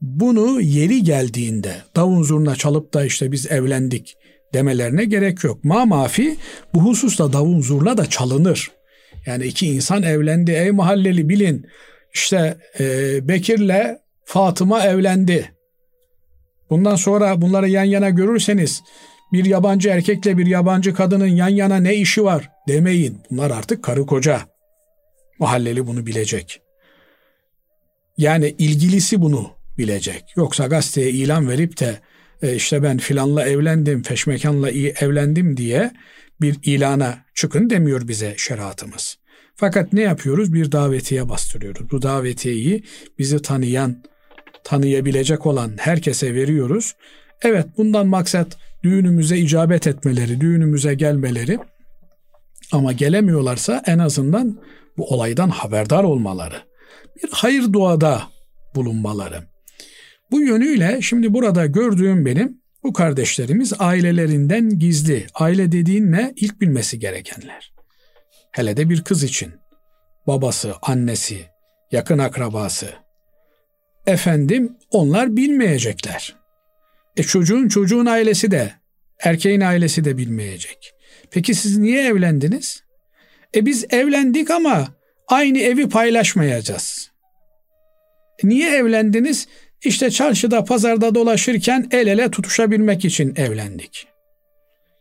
bunu 0.00 0.60
yeri 0.60 1.02
geldiğinde 1.02 1.74
davun 1.96 2.22
zurna 2.22 2.56
çalıp 2.56 2.94
da 2.94 3.04
işte 3.04 3.32
biz 3.32 3.52
evlendik 3.52 4.16
demelerine 4.54 5.04
gerek 5.04 5.44
yok. 5.44 5.64
Ma 5.64 5.84
mafi 5.84 6.36
bu 6.74 6.80
hususta 6.80 7.32
davun 7.32 7.60
zurna 7.60 7.96
da 7.96 8.06
çalınır. 8.06 8.70
Yani 9.26 9.44
iki 9.44 9.66
insan 9.66 10.02
evlendi 10.02 10.50
ey 10.50 10.70
mahalleli 10.70 11.28
bilin 11.28 11.66
işte 12.14 12.58
e, 12.80 12.84
Bekir'le 13.28 13.98
Fatıma 14.24 14.84
evlendi. 14.84 15.52
Bundan 16.70 16.96
sonra 16.96 17.40
bunları 17.40 17.68
yan 17.68 17.84
yana 17.84 18.10
görürseniz 18.10 18.82
bir 19.32 19.44
yabancı 19.44 19.88
erkekle 19.88 20.38
bir 20.38 20.46
yabancı 20.46 20.94
kadının 20.94 21.26
yan 21.26 21.48
yana 21.48 21.76
ne 21.76 21.94
işi 21.94 22.24
var 22.24 22.50
demeyin. 22.68 23.18
Bunlar 23.30 23.50
artık 23.50 23.84
karı 23.84 24.06
koca. 24.06 24.40
Mahalleli 25.38 25.86
bunu 25.86 26.06
bilecek. 26.06 26.63
Yani 28.16 28.54
ilgilisi 28.58 29.22
bunu 29.22 29.50
bilecek. 29.78 30.24
Yoksa 30.36 30.66
gazeteye 30.66 31.10
ilan 31.10 31.48
verip 31.48 31.80
de 31.80 31.98
e, 32.42 32.54
işte 32.54 32.82
ben 32.82 32.98
filanla 32.98 33.48
evlendim, 33.48 34.02
feşmekanla 34.02 34.70
evlendim 34.70 35.56
diye 35.56 35.92
bir 36.40 36.56
ilana 36.62 37.24
çıkın 37.34 37.70
demiyor 37.70 38.08
bize 38.08 38.34
şeriatımız. 38.36 39.16
Fakat 39.56 39.92
ne 39.92 40.00
yapıyoruz? 40.00 40.52
Bir 40.52 40.72
davetiye 40.72 41.28
bastırıyoruz. 41.28 41.90
Bu 41.90 42.02
davetiyeyi 42.02 42.82
bizi 43.18 43.42
tanıyan, 43.42 44.04
tanıyabilecek 44.64 45.46
olan 45.46 45.72
herkese 45.78 46.34
veriyoruz. 46.34 46.94
Evet 47.42 47.66
bundan 47.76 48.06
maksat 48.06 48.58
düğünümüze 48.82 49.38
icabet 49.38 49.86
etmeleri, 49.86 50.40
düğünümüze 50.40 50.94
gelmeleri 50.94 51.58
ama 52.72 52.92
gelemiyorlarsa 52.92 53.82
en 53.86 53.98
azından 53.98 54.60
bu 54.96 55.06
olaydan 55.06 55.48
haberdar 55.48 56.04
olmaları 56.04 56.73
bir 57.16 57.28
hayır 57.32 57.72
duada 57.72 58.22
bulunmaları. 58.74 59.42
Bu 60.30 60.40
yönüyle 60.40 61.00
şimdi 61.02 61.34
burada 61.34 61.66
gördüğüm 61.66 62.26
benim 62.26 62.60
bu 62.82 62.92
kardeşlerimiz 62.92 63.72
ailelerinden 63.78 64.78
gizli. 64.78 65.26
Aile 65.34 65.72
dediğin 65.72 66.12
ne? 66.12 66.32
İlk 66.36 66.60
bilmesi 66.60 66.98
gerekenler. 66.98 67.72
Hele 68.52 68.76
de 68.76 68.90
bir 68.90 69.04
kız 69.04 69.22
için. 69.22 69.52
Babası, 70.26 70.74
annesi, 70.82 71.46
yakın 71.92 72.18
akrabası. 72.18 72.88
Efendim 74.06 74.76
onlar 74.90 75.36
bilmeyecekler. 75.36 76.36
E 77.16 77.22
çocuğun 77.22 77.68
çocuğun 77.68 78.06
ailesi 78.06 78.50
de, 78.50 78.72
erkeğin 79.20 79.60
ailesi 79.60 80.04
de 80.04 80.16
bilmeyecek. 80.18 80.94
Peki 81.30 81.54
siz 81.54 81.78
niye 81.78 82.06
evlendiniz? 82.06 82.82
E 83.54 83.66
biz 83.66 83.84
evlendik 83.90 84.50
ama 84.50 84.88
aynı 85.28 85.58
evi 85.58 85.88
paylaşmayacağız. 85.88 87.10
Niye 88.42 88.70
evlendiniz? 88.70 89.48
İşte 89.84 90.10
çarşıda, 90.10 90.64
pazarda 90.64 91.14
dolaşırken 91.14 91.88
el 91.90 92.06
ele 92.06 92.30
tutuşabilmek 92.30 93.04
için 93.04 93.34
evlendik. 93.36 94.06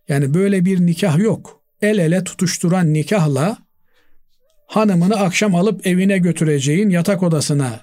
Yani 0.10 0.34
böyle 0.34 0.66
bir 0.66 0.80
nikah 0.80 1.18
yok. 1.18 1.62
El 1.82 1.98
ele 1.98 2.24
tutuşturan 2.24 2.94
nikahla 2.94 3.58
hanımını 4.68 5.16
akşam 5.16 5.56
alıp 5.56 5.88
evine 5.88 6.18
götüreceğin, 6.18 6.90
yatak 6.90 7.24
odasına 7.24 7.82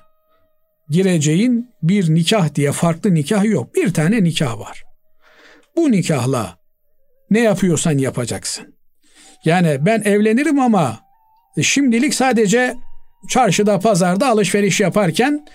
gireceğin 0.89 1.71
bir 1.83 2.15
nikah 2.15 2.55
diye 2.55 2.73
farklı 2.73 3.15
nikah 3.15 3.45
yok. 3.45 3.75
Bir 3.75 3.95
tane 3.95 4.25
nikah 4.25 4.59
var. 4.59 4.85
bu 5.77 5.91
nikahla 5.91 6.59
ne 7.31 7.41
yapıyorsan 7.41 7.99
yapacaksın. 7.99 8.75
Yani 9.45 9.79
ben 9.81 10.03
evlenirim 10.03 10.61
ama 10.61 11.01
şimdilik 11.63 12.15
sadece 12.15 12.77
çarşıda 13.29 13.79
pazarda 13.79 14.29
alışveriş 14.29 14.81
yaparken 14.81 15.47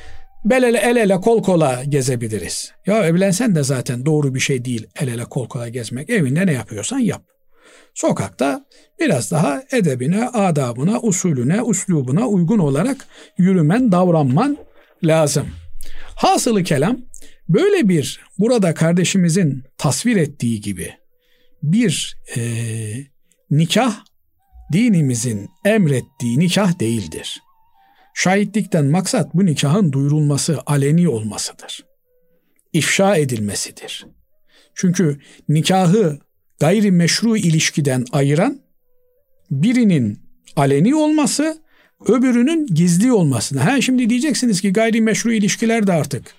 bel 0.46 0.64
ele 0.64 0.78
el 0.78 0.96
ele 0.96 1.22
kol 1.22 1.44
kola 1.44 1.84
gezebiliriz. 1.84 2.72
Ya 2.86 3.06
evlensen 3.06 3.56
de 3.56 3.64
zaten 3.64 4.06
doğru 4.06 4.36
bir 4.36 4.40
şey 4.40 4.66
değil 4.66 4.88
el 5.00 5.08
ele 5.08 5.24
kol 5.24 5.48
kola 5.50 5.70
gezmek. 5.70 6.10
Evinde 6.10 6.46
ne 6.46 6.54
yapıyorsan 6.54 7.00
yap. 7.00 7.24
Sokakta 7.94 8.66
biraz 9.00 9.32
daha 9.32 9.64
edebine, 9.72 10.28
adabına, 10.28 11.02
usulüne, 11.02 11.62
uslubuna 11.62 12.28
uygun 12.28 12.60
olarak 12.60 13.08
yürümen, 13.38 13.92
davranman 13.92 14.58
lazım. 15.04 15.48
Hasılı 16.16 16.64
kelam 16.64 16.98
böyle 17.50 17.90
bir 17.90 18.20
burada 18.40 18.74
kardeşimizin 18.74 19.64
tasvir 19.78 20.16
ettiği 20.16 20.62
gibi 20.62 20.94
bir 21.64 22.18
e, 22.38 22.42
nikah 23.52 23.96
dinimizin 24.76 25.50
emrettiği 25.66 26.40
nikah 26.40 26.80
değildir. 26.80 27.42
Şahitlikten 28.14 28.86
maksat 28.86 29.34
bu 29.34 29.46
nikahın 29.46 29.92
duyurulması, 29.92 30.60
aleni 30.66 31.10
olmasıdır. 31.10 31.86
İfşa 32.74 33.16
edilmesidir. 33.16 34.06
Çünkü 34.74 35.20
nikahı 35.50 36.20
gayri 36.60 36.92
meşru 36.92 37.38
ilişkiden 37.38 38.06
ayıran 38.12 38.62
birinin 39.52 40.20
aleni 40.56 40.96
olması, 40.96 41.58
öbürünün 42.08 42.68
gizli 42.68 43.14
olmasına. 43.14 43.66
Ha 43.66 43.82
şimdi 43.82 44.10
diyeceksiniz 44.10 44.62
ki 44.62 44.74
gayri 44.74 45.02
meşru 45.02 45.34
ilişkiler 45.34 45.88
de 45.88 45.94
artık 45.94 46.36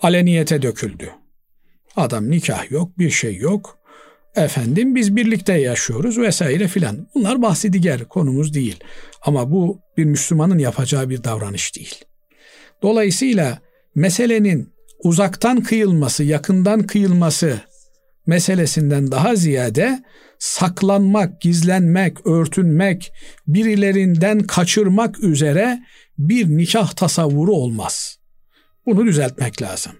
aleniyete 0.00 0.62
döküldü. 0.62 1.10
Adam 1.96 2.30
nikah 2.30 2.70
yok, 2.70 2.98
bir 2.98 3.10
şey 3.10 3.36
yok. 3.36 3.79
Efendim 4.36 4.94
biz 4.94 5.16
birlikte 5.16 5.52
yaşıyoruz 5.52 6.18
vesaire 6.18 6.68
filan. 6.68 7.08
Bunlar 7.14 7.42
bahsi 7.42 7.72
diğer 7.72 8.04
konumuz 8.04 8.54
değil. 8.54 8.80
Ama 9.22 9.50
bu 9.50 9.80
bir 9.96 10.04
Müslümanın 10.04 10.58
yapacağı 10.58 11.08
bir 11.08 11.24
davranış 11.24 11.76
değil. 11.76 12.04
Dolayısıyla 12.82 13.58
meselenin 13.94 14.72
uzaktan 15.04 15.62
kıyılması, 15.62 16.24
yakından 16.24 16.82
kıyılması 16.86 17.60
meselesinden 18.26 19.10
daha 19.10 19.34
ziyade 19.34 20.02
saklanmak, 20.38 21.40
gizlenmek, 21.40 22.26
örtünmek, 22.26 23.12
birilerinden 23.46 24.40
kaçırmak 24.40 25.24
üzere 25.24 25.82
bir 26.18 26.48
nikah 26.48 26.92
tasavvuru 26.92 27.52
olmaz. 27.52 28.18
Bunu 28.86 29.06
düzeltmek 29.06 29.62
lazım. 29.62 29.92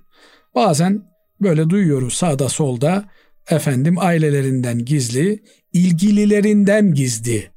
Bazen 0.55 1.03
böyle 1.41 1.71
duyuyoruz 1.71 2.15
sağda 2.15 2.49
solda 2.49 3.05
efendim 3.51 3.99
ailelerinden 3.99 4.85
gizli, 4.85 5.43
ilgililerinden 5.73 6.95
gizli. 6.95 7.51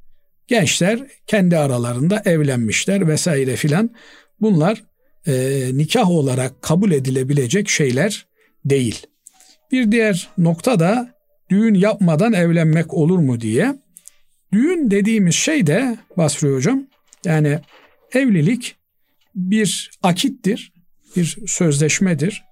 Gençler 0.46 1.00
kendi 1.26 1.58
aralarında 1.58 2.22
evlenmişler 2.24 3.08
vesaire 3.08 3.56
filan. 3.56 3.90
Bunlar 4.40 4.84
e, 5.26 5.66
nikah 5.72 6.10
olarak 6.10 6.62
kabul 6.62 6.92
edilebilecek 6.92 7.68
şeyler 7.68 8.26
değil. 8.64 9.06
Bir 9.72 9.92
diğer 9.92 10.28
nokta 10.38 10.80
da 10.80 11.14
düğün 11.50 11.74
yapmadan 11.74 12.32
evlenmek 12.32 12.94
olur 12.94 13.18
mu 13.18 13.40
diye. 13.40 13.74
Düğün 14.52 14.90
dediğimiz 14.90 15.34
şey 15.34 15.66
de 15.66 15.98
Basri 16.16 16.54
Hocam 16.54 16.86
yani 17.24 17.58
evlilik 18.12 18.76
bir 19.34 19.90
akittir, 20.02 20.72
bir 21.16 21.38
sözleşmedir. 21.46 22.44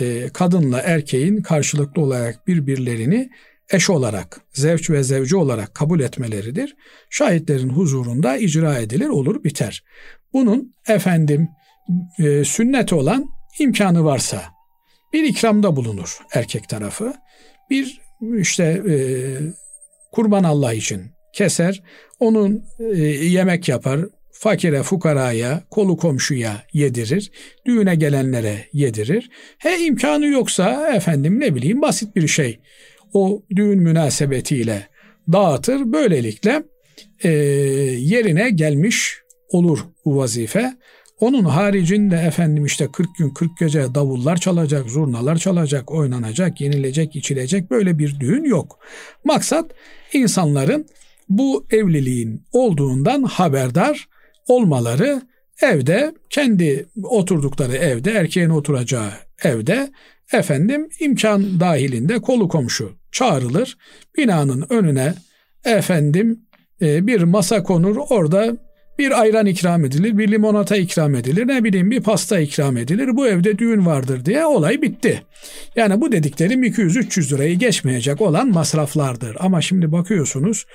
Ee, 0.00 0.28
kadınla 0.32 0.80
erkeğin 0.80 1.42
karşılıklı 1.42 2.02
olarak 2.02 2.46
birbirlerini 2.46 3.30
eş 3.70 3.90
olarak, 3.90 4.40
zevç 4.52 4.90
ve 4.90 5.02
zevci 5.02 5.36
olarak 5.36 5.74
kabul 5.74 6.00
etmeleridir. 6.00 6.76
Şahitlerin 7.10 7.68
huzurunda 7.68 8.36
icra 8.36 8.78
edilir, 8.78 9.08
olur, 9.08 9.44
biter. 9.44 9.84
Bunun 10.32 10.74
efendim 10.88 11.48
e, 12.18 12.44
sünnet 12.44 12.92
olan 12.92 13.26
imkanı 13.58 14.04
varsa 14.04 14.42
bir 15.12 15.24
ikramda 15.24 15.76
bulunur 15.76 16.18
erkek 16.34 16.68
tarafı. 16.68 17.14
Bir 17.70 18.00
işte 18.38 18.64
e, 18.64 18.96
kurban 20.12 20.44
Allah 20.44 20.72
için 20.72 21.02
keser, 21.32 21.82
onun 22.20 22.64
e, 22.78 22.98
yemek 23.06 23.68
yapar, 23.68 24.00
fakire, 24.38 24.82
fukaraya, 24.82 25.62
kolu 25.70 25.96
komşuya 25.96 26.62
yedirir, 26.72 27.30
düğüne 27.66 27.94
gelenlere 27.94 28.68
yedirir. 28.72 29.30
He 29.58 29.84
imkanı 29.84 30.26
yoksa 30.26 30.94
efendim 30.94 31.40
ne 31.40 31.54
bileyim 31.54 31.82
basit 31.82 32.16
bir 32.16 32.28
şey 32.28 32.60
o 33.12 33.42
düğün 33.56 33.78
münasebetiyle 33.78 34.88
dağıtır. 35.32 35.92
Böylelikle 35.92 36.62
e, 37.22 37.30
yerine 37.98 38.50
gelmiş 38.50 39.18
olur 39.48 39.78
bu 40.04 40.16
vazife. 40.16 40.72
Onun 41.20 41.44
haricinde 41.44 42.16
efendim 42.16 42.64
işte 42.64 42.88
40 42.92 43.16
gün 43.18 43.30
40 43.30 43.58
gece 43.58 43.94
davullar 43.94 44.36
çalacak, 44.36 44.90
zurnalar 44.90 45.36
çalacak, 45.36 45.92
oynanacak, 45.92 46.60
yenilecek, 46.60 47.16
içilecek 47.16 47.70
böyle 47.70 47.98
bir 47.98 48.20
düğün 48.20 48.44
yok. 48.44 48.78
Maksat 49.24 49.70
insanların 50.12 50.86
bu 51.28 51.66
evliliğin 51.70 52.42
olduğundan 52.52 53.22
haberdar 53.22 54.08
olmaları 54.48 55.22
evde 55.62 56.14
kendi 56.30 56.86
oturdukları 57.02 57.76
evde 57.76 58.10
erkeğin 58.10 58.50
oturacağı 58.50 59.10
evde 59.44 59.90
efendim 60.32 60.88
imkan 61.00 61.60
dahilinde 61.60 62.18
kolu 62.18 62.48
komşu 62.48 62.92
çağrılır. 63.12 63.76
Binanın 64.16 64.66
önüne 64.70 65.14
efendim 65.64 66.40
e, 66.82 67.06
bir 67.06 67.22
masa 67.22 67.62
konur 67.62 67.96
orada 68.10 68.56
bir 68.98 69.20
ayran 69.20 69.46
ikram 69.46 69.84
edilir, 69.84 70.18
bir 70.18 70.30
limonata 70.30 70.76
ikram 70.76 71.14
edilir, 71.14 71.48
ne 71.48 71.64
bileyim 71.64 71.90
bir 71.90 72.02
pasta 72.02 72.40
ikram 72.40 72.76
edilir. 72.76 73.16
Bu 73.16 73.26
evde 73.26 73.58
düğün 73.58 73.86
vardır 73.86 74.24
diye 74.24 74.46
olay 74.46 74.82
bitti. 74.82 75.22
Yani 75.76 76.00
bu 76.00 76.12
dediklerim 76.12 76.64
200-300 76.64 77.34
lirayı 77.34 77.58
geçmeyecek 77.58 78.20
olan 78.20 78.48
masraflardır. 78.48 79.36
Ama 79.40 79.62
şimdi 79.62 79.92
bakıyorsunuz 79.92 80.66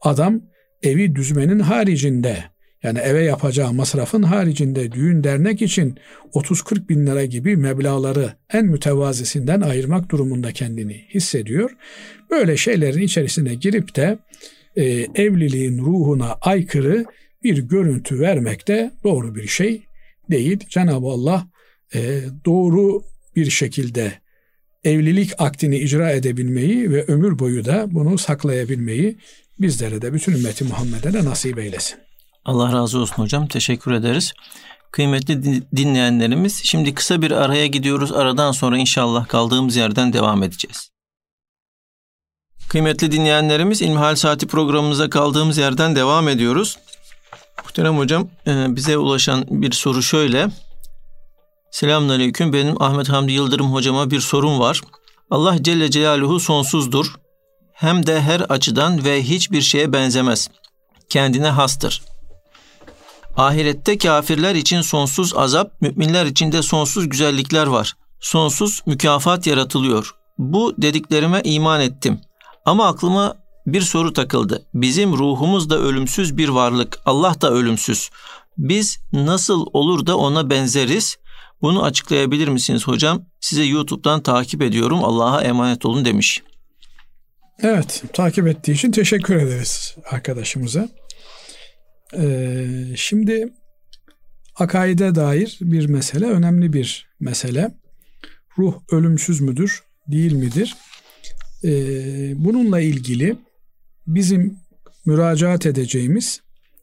adam 0.00 0.40
evi 0.82 1.14
düzmenin 1.14 1.58
haricinde 1.58 2.51
yani 2.82 2.98
eve 2.98 3.24
yapacağı 3.24 3.72
masrafın 3.72 4.22
haricinde 4.22 4.92
düğün 4.92 5.24
dernek 5.24 5.62
için 5.62 5.98
30-40 6.34 6.88
bin 6.88 7.06
lira 7.06 7.24
gibi 7.24 7.56
meblaları 7.56 8.32
en 8.52 8.66
mütevazisinden 8.66 9.60
ayırmak 9.60 10.10
durumunda 10.10 10.52
kendini 10.52 11.04
hissediyor. 11.14 11.70
Böyle 12.30 12.56
şeylerin 12.56 13.02
içerisine 13.02 13.54
girip 13.54 13.96
de 13.96 14.18
e, 14.76 14.84
evliliğin 15.14 15.78
ruhuna 15.78 16.32
aykırı 16.40 17.04
bir 17.42 17.58
görüntü 17.58 18.20
vermek 18.20 18.68
de 18.68 18.90
doğru 19.04 19.34
bir 19.34 19.46
şey 19.46 19.82
değil. 20.30 20.58
Cenab-ı 20.68 21.06
Allah 21.06 21.46
e, 21.94 22.20
doğru 22.44 23.02
bir 23.36 23.50
şekilde 23.50 24.12
evlilik 24.84 25.32
aktini 25.38 25.78
icra 25.78 26.10
edebilmeyi 26.10 26.90
ve 26.90 27.04
ömür 27.04 27.38
boyu 27.38 27.64
da 27.64 27.86
bunu 27.90 28.18
saklayabilmeyi 28.18 29.16
bizlere 29.60 30.02
de 30.02 30.12
bütün 30.12 30.32
ümmeti 30.32 30.64
Muhammed'e 30.64 31.12
de 31.12 31.24
nasip 31.24 31.58
eylesin. 31.58 31.98
Allah 32.44 32.72
razı 32.72 32.98
olsun 32.98 33.22
hocam. 33.22 33.46
Teşekkür 33.46 33.92
ederiz. 33.92 34.32
Kıymetli 34.90 35.62
dinleyenlerimiz 35.76 36.60
şimdi 36.64 36.94
kısa 36.94 37.22
bir 37.22 37.30
araya 37.30 37.66
gidiyoruz. 37.66 38.12
Aradan 38.12 38.52
sonra 38.52 38.78
inşallah 38.78 39.28
kaldığımız 39.28 39.76
yerden 39.76 40.12
devam 40.12 40.42
edeceğiz. 40.42 40.90
Kıymetli 42.68 43.12
dinleyenlerimiz 43.12 43.82
İlmihal 43.82 44.16
Saati 44.16 44.46
programımıza 44.46 45.10
kaldığımız 45.10 45.58
yerden 45.58 45.96
devam 45.96 46.28
ediyoruz. 46.28 46.78
Muhterem 47.64 47.98
hocam 47.98 48.28
e, 48.46 48.76
bize 48.76 48.98
ulaşan 48.98 49.44
bir 49.50 49.72
soru 49.72 50.02
şöyle. 50.02 50.48
Selamünaleyküm. 51.70 52.52
Benim 52.52 52.82
Ahmet 52.82 53.08
Hamdi 53.08 53.32
Yıldırım 53.32 53.72
hocama 53.72 54.10
bir 54.10 54.20
sorum 54.20 54.60
var. 54.60 54.80
Allah 55.30 55.62
Celle 55.62 55.90
Celaluhu 55.90 56.40
sonsuzdur. 56.40 57.14
Hem 57.72 58.06
de 58.06 58.20
her 58.20 58.40
açıdan 58.40 59.04
ve 59.04 59.22
hiçbir 59.22 59.60
şeye 59.60 59.92
benzemez. 59.92 60.48
Kendine 61.08 61.48
hastır. 61.48 62.02
Ahirette 63.36 63.98
kafirler 63.98 64.54
için 64.54 64.80
sonsuz 64.80 65.36
azap, 65.36 65.80
müminler 65.80 66.26
için 66.26 66.52
de 66.52 66.62
sonsuz 66.62 67.08
güzellikler 67.08 67.66
var. 67.66 67.94
Sonsuz 68.20 68.82
mükafat 68.86 69.46
yaratılıyor. 69.46 70.14
Bu 70.38 70.74
dediklerime 70.78 71.40
iman 71.44 71.80
ettim. 71.80 72.20
Ama 72.64 72.86
aklıma 72.86 73.36
bir 73.66 73.80
soru 73.80 74.12
takıldı. 74.12 74.62
Bizim 74.74 75.12
ruhumuz 75.12 75.70
da 75.70 75.78
ölümsüz 75.78 76.36
bir 76.36 76.48
varlık. 76.48 76.98
Allah 77.06 77.40
da 77.40 77.50
ölümsüz. 77.50 78.10
Biz 78.58 78.98
nasıl 79.12 79.66
olur 79.72 80.06
da 80.06 80.18
ona 80.18 80.50
benzeriz? 80.50 81.16
Bunu 81.62 81.84
açıklayabilir 81.84 82.48
misiniz 82.48 82.86
hocam? 82.86 83.22
Size 83.40 83.62
YouTube'dan 83.62 84.22
takip 84.22 84.62
ediyorum. 84.62 85.04
Allah'a 85.04 85.42
emanet 85.42 85.86
olun 85.86 86.04
demiş. 86.04 86.42
Evet, 87.62 88.02
takip 88.12 88.46
ettiği 88.46 88.72
için 88.72 88.90
teşekkür 88.90 89.36
ederiz 89.36 89.96
arkadaşımıza. 90.10 90.88
Ee, 92.18 92.66
şimdi 92.96 93.52
akaide 94.54 95.14
dair 95.14 95.58
bir 95.60 95.86
mesele, 95.86 96.26
önemli 96.26 96.72
bir 96.72 97.06
mesele. 97.20 97.74
Ruh 98.58 98.74
ölümsüz 98.92 99.40
müdür, 99.40 99.82
değil 100.08 100.32
midir? 100.32 100.76
e, 101.64 101.70
bununla 102.44 102.80
ilgili 102.80 103.36
bizim 104.06 104.58
müracaat 105.06 105.66
edeceğimiz 105.66 106.40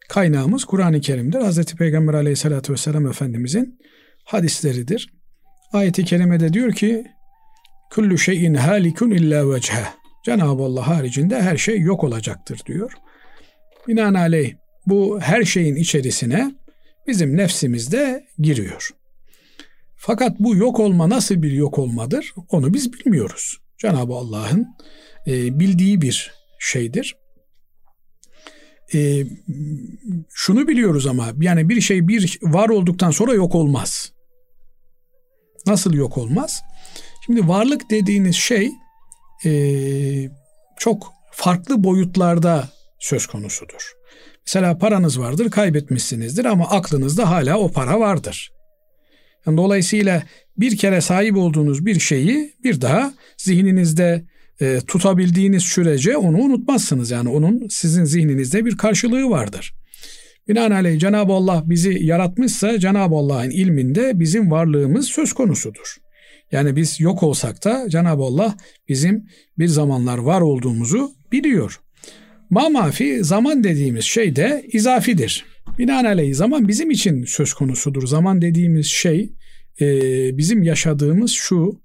kaynağımız 0.09 0.65
Kur'an-ı 0.65 1.01
Kerim'dir. 1.01 1.39
Hz. 1.39 1.75
Peygamber 1.75 2.13
aleyhissalatü 2.13 2.73
vesselam 2.73 3.07
Efendimizin 3.07 3.79
hadisleridir. 4.23 5.13
Ayet-i 5.73 6.05
kerimede 6.05 6.53
diyor 6.53 6.73
ki 6.73 7.05
Kullu 7.91 8.17
şeyin 8.17 8.53
halikun 8.53 9.11
illa 9.11 9.53
vechhe. 9.53 9.83
Cenab-ı 10.25 10.63
Allah 10.63 10.87
haricinde 10.87 11.41
her 11.41 11.57
şey 11.57 11.79
yok 11.79 12.03
olacaktır 12.03 12.61
diyor. 12.65 12.91
Binaenaleyh 13.87 14.53
bu 14.85 15.19
her 15.21 15.43
şeyin 15.43 15.75
içerisine 15.75 16.55
bizim 17.07 17.37
nefsimiz 17.37 17.91
de 17.91 18.27
giriyor. 18.39 18.89
Fakat 19.95 20.39
bu 20.39 20.55
yok 20.55 20.79
olma 20.79 21.09
nasıl 21.09 21.41
bir 21.41 21.51
yok 21.51 21.79
olmadır 21.79 22.33
onu 22.49 22.73
biz 22.73 22.93
bilmiyoruz. 22.93 23.57
Cenab-ı 23.77 24.13
Allah'ın 24.13 24.67
e, 25.27 25.59
bildiği 25.59 26.01
bir 26.01 26.31
şeydir. 26.59 27.17
E, 28.93 29.23
şunu 30.33 30.67
biliyoruz 30.67 31.07
ama 31.07 31.33
yani 31.41 31.69
bir 31.69 31.81
şey 31.81 32.07
bir 32.07 32.39
var 32.41 32.69
olduktan 32.69 33.11
sonra 33.11 33.33
yok 33.33 33.55
olmaz. 33.55 34.11
Nasıl 35.67 35.93
yok 35.93 36.17
olmaz? 36.17 36.61
Şimdi 37.25 37.47
varlık 37.47 37.89
dediğiniz 37.89 38.35
şey 38.35 38.71
e, 39.45 39.51
çok 40.77 41.13
farklı 41.31 41.83
boyutlarda 41.83 42.69
söz 42.99 43.27
konusudur. 43.27 43.98
Mesela 44.49 44.77
paranız 44.77 45.19
vardır, 45.19 45.51
kaybetmişsinizdir 45.51 46.45
ama 46.45 46.69
aklınızda 46.69 47.29
hala 47.29 47.57
o 47.59 47.71
para 47.71 47.99
vardır. 47.99 48.51
Yani 49.45 49.57
dolayısıyla 49.57 50.23
bir 50.57 50.77
kere 50.77 51.01
sahip 51.01 51.37
olduğunuz 51.37 51.85
bir 51.85 51.99
şeyi 51.99 52.53
bir 52.63 52.81
daha 52.81 53.13
zihninizde 53.37 54.25
e, 54.61 54.79
tutabildiğiniz 54.87 55.63
sürece 55.63 56.17
onu 56.17 56.37
unutmazsınız. 56.37 57.11
Yani 57.11 57.29
onun 57.29 57.67
sizin 57.69 58.03
zihninizde 58.03 58.65
bir 58.65 58.77
karşılığı 58.77 59.29
vardır. 59.29 59.73
Binaenaleyh 60.47 60.99
Cenab-ı 60.99 61.33
Allah 61.33 61.63
bizi 61.65 62.03
yaratmışsa 62.03 62.79
Cenab-ı 62.79 63.15
Allah'ın 63.15 63.49
ilminde 63.49 64.19
bizim 64.19 64.51
varlığımız 64.51 65.07
söz 65.07 65.33
konusudur. 65.33 65.97
Yani 66.51 66.75
biz 66.75 66.99
yok 66.99 67.23
olsak 67.23 67.65
da 67.65 67.89
Cenab-ı 67.89 68.23
Allah 68.23 68.57
bizim 68.87 69.27
bir 69.57 69.67
zamanlar 69.67 70.17
var 70.17 70.41
olduğumuzu 70.41 71.11
biliyor. 71.31 71.79
Mamafi 72.49 73.23
zaman 73.23 73.63
dediğimiz 73.63 74.05
şey 74.05 74.35
de 74.35 74.65
izafidir. 74.73 75.45
Binaenaleyh 75.77 76.35
zaman 76.35 76.67
bizim 76.67 76.91
için 76.91 77.25
söz 77.25 77.53
konusudur. 77.53 78.07
Zaman 78.07 78.41
dediğimiz 78.41 78.85
şey 78.85 79.33
e, 79.81 79.87
bizim 80.37 80.63
yaşadığımız 80.63 81.31
şu 81.31 81.81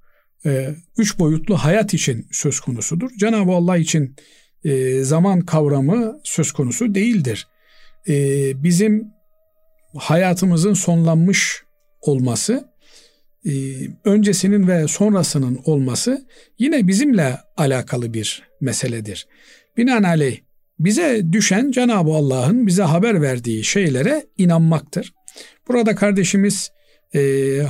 e, 0.47 0.75
üç 0.99 1.19
boyutlu 1.19 1.57
hayat 1.57 1.95
için 1.95 2.27
söz 2.33 2.61
konusudur. 2.61 3.11
Cenab-ı 3.19 3.53
Allah 3.53 3.77
için 3.77 4.17
e, 4.65 5.03
zaman 5.03 5.41
kavramı 5.41 6.21
söz 6.25 6.53
konusu 6.53 6.95
değildir. 6.95 7.49
E, 8.09 8.15
bizim 8.63 9.09
hayatımızın 9.97 10.75
sonlanmış 10.75 11.63
olması, 12.01 12.69
e, 13.47 13.53
öncesinin 14.05 14.69
ve 14.69 14.89
sonrasının 14.89 15.61
olması 15.65 16.27
yine 16.59 16.87
bizimle 16.87 17.39
alakalı 17.57 18.15
bir 18.15 18.43
meseledir. 18.61 19.27
Binaenaleyh 19.77 20.39
bize 20.79 21.33
düşen 21.33 21.71
Cenab-ı 21.71 22.11
Allah'ın 22.11 22.67
bize 22.67 22.83
haber 22.83 23.23
verdiği 23.23 23.65
şeylere 23.65 24.27
inanmaktır. 24.39 25.15
Burada 25.69 25.95
kardeşimiz 25.95 26.71
e, 27.15 27.21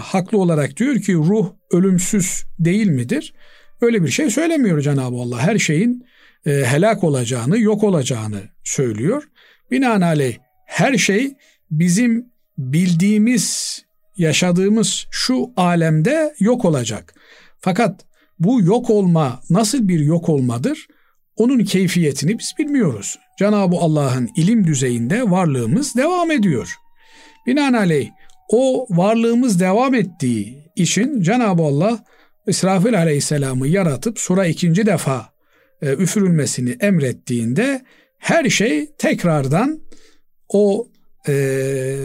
haklı 0.02 0.38
olarak 0.38 0.76
diyor 0.76 1.00
ki 1.00 1.14
ruh 1.14 1.52
ölümsüz 1.70 2.44
değil 2.58 2.86
midir? 2.86 3.34
Öyle 3.80 4.02
bir 4.02 4.08
şey 4.08 4.30
söylemiyor 4.30 4.80
Cenab-ı 4.80 5.16
Allah. 5.16 5.38
Her 5.38 5.58
şeyin 5.58 6.06
e, 6.46 6.50
helak 6.50 7.04
olacağını, 7.04 7.58
yok 7.58 7.84
olacağını 7.84 8.40
söylüyor. 8.64 9.28
Binaenaleyh 9.70 10.36
her 10.66 10.98
şey 10.98 11.34
bizim 11.70 12.26
bildiğimiz, 12.58 13.78
yaşadığımız 14.16 15.06
şu 15.10 15.50
alemde 15.56 16.34
yok 16.38 16.64
olacak. 16.64 17.14
Fakat 17.58 18.04
bu 18.38 18.60
yok 18.60 18.90
olma 18.90 19.40
nasıl 19.50 19.88
bir 19.88 20.00
yok 20.00 20.28
olmadır? 20.28 20.86
Onun 21.36 21.64
keyfiyetini 21.64 22.38
biz 22.38 22.52
bilmiyoruz. 22.58 23.18
Cenab-ı 23.38 23.76
Allah'ın 23.76 24.30
ilim 24.36 24.66
düzeyinde 24.66 25.30
varlığımız 25.30 25.96
devam 25.96 26.30
ediyor. 26.30 26.74
Binaenaleyh 27.46 28.10
o 28.48 28.86
varlığımız 28.90 29.60
devam 29.60 29.94
ettiği 29.94 30.64
için 30.76 31.20
Cenab-ı 31.20 31.62
Allah 31.62 32.04
İsrafil 32.46 32.98
Aleyhisselam'ı 32.98 33.68
yaratıp 33.68 34.18
sura 34.18 34.46
ikinci 34.46 34.86
defa 34.86 35.28
e, 35.82 35.92
üfürülmesini 35.92 36.76
emrettiğinde 36.80 37.84
her 38.18 38.48
şey 38.48 38.94
tekrardan 38.98 39.80
o 40.48 40.88
e, 41.28 41.96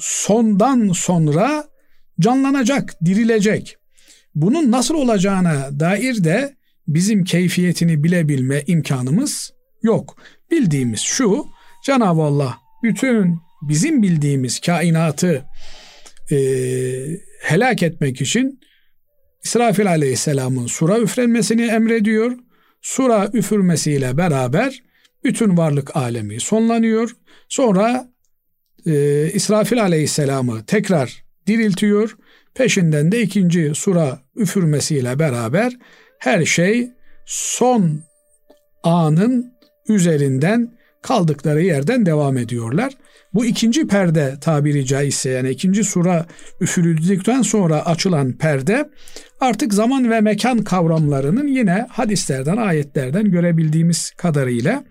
sondan 0.00 0.92
sonra 0.92 1.64
canlanacak, 2.20 3.04
dirilecek. 3.04 3.76
Bunun 4.34 4.70
nasıl 4.70 4.94
olacağına 4.94 5.80
dair 5.80 6.24
de 6.24 6.56
bizim 6.88 7.24
keyfiyetini 7.24 8.04
bilebilme 8.04 8.62
imkanımız 8.66 9.52
yok. 9.82 10.16
Bildiğimiz 10.50 11.00
şu, 11.00 11.46
Cenab-ı 11.84 12.22
Allah 12.22 12.58
bütün 12.82 13.38
bizim 13.62 14.02
bildiğimiz 14.02 14.60
kainatı 14.60 15.44
e, 16.32 16.36
helak 17.40 17.82
etmek 17.82 18.20
için 18.20 18.60
İsrafil 19.44 19.90
Aleyhisselam'ın 19.90 20.66
sura 20.66 20.98
üfrenmesini 20.98 21.62
emrediyor. 21.62 22.38
Sura 22.82 23.30
üfürmesiyle 23.32 24.16
beraber 24.16 24.82
bütün 25.24 25.56
varlık 25.56 25.96
alemi 25.96 26.40
sonlanıyor. 26.40 27.16
Sonra 27.48 28.12
e, 28.86 29.26
İsrafil 29.32 29.82
Aleyhisselam'ı 29.82 30.64
tekrar 30.66 31.24
diriltiyor. 31.46 32.16
Peşinden 32.54 33.12
de 33.12 33.22
ikinci 33.22 33.74
sura 33.74 34.20
üfürmesiyle 34.36 35.18
beraber 35.18 35.72
her 36.22 36.44
şey 36.44 36.90
son 37.26 38.02
anın 38.82 39.54
üzerinden 39.88 40.72
kaldıkları 41.02 41.62
yerden 41.62 42.06
devam 42.06 42.36
ediyorlar. 42.36 42.92
Bu 43.34 43.44
ikinci 43.46 43.86
perde 43.86 44.34
tabiri 44.40 44.86
caizse 44.86 45.30
yani 45.30 45.50
ikinci 45.50 45.84
sura 45.84 46.26
üfürüldükten 46.60 47.42
sonra 47.42 47.86
açılan 47.86 48.32
perde 48.32 48.90
artık 49.42 49.74
zaman 49.74 50.10
ve 50.10 50.20
mekan 50.20 50.64
kavramlarının 50.64 51.46
yine 51.46 51.86
hadislerden, 51.90 52.56
ayetlerden 52.56 53.30
görebildiğimiz 53.30 54.10
kadarıyla 54.10 54.84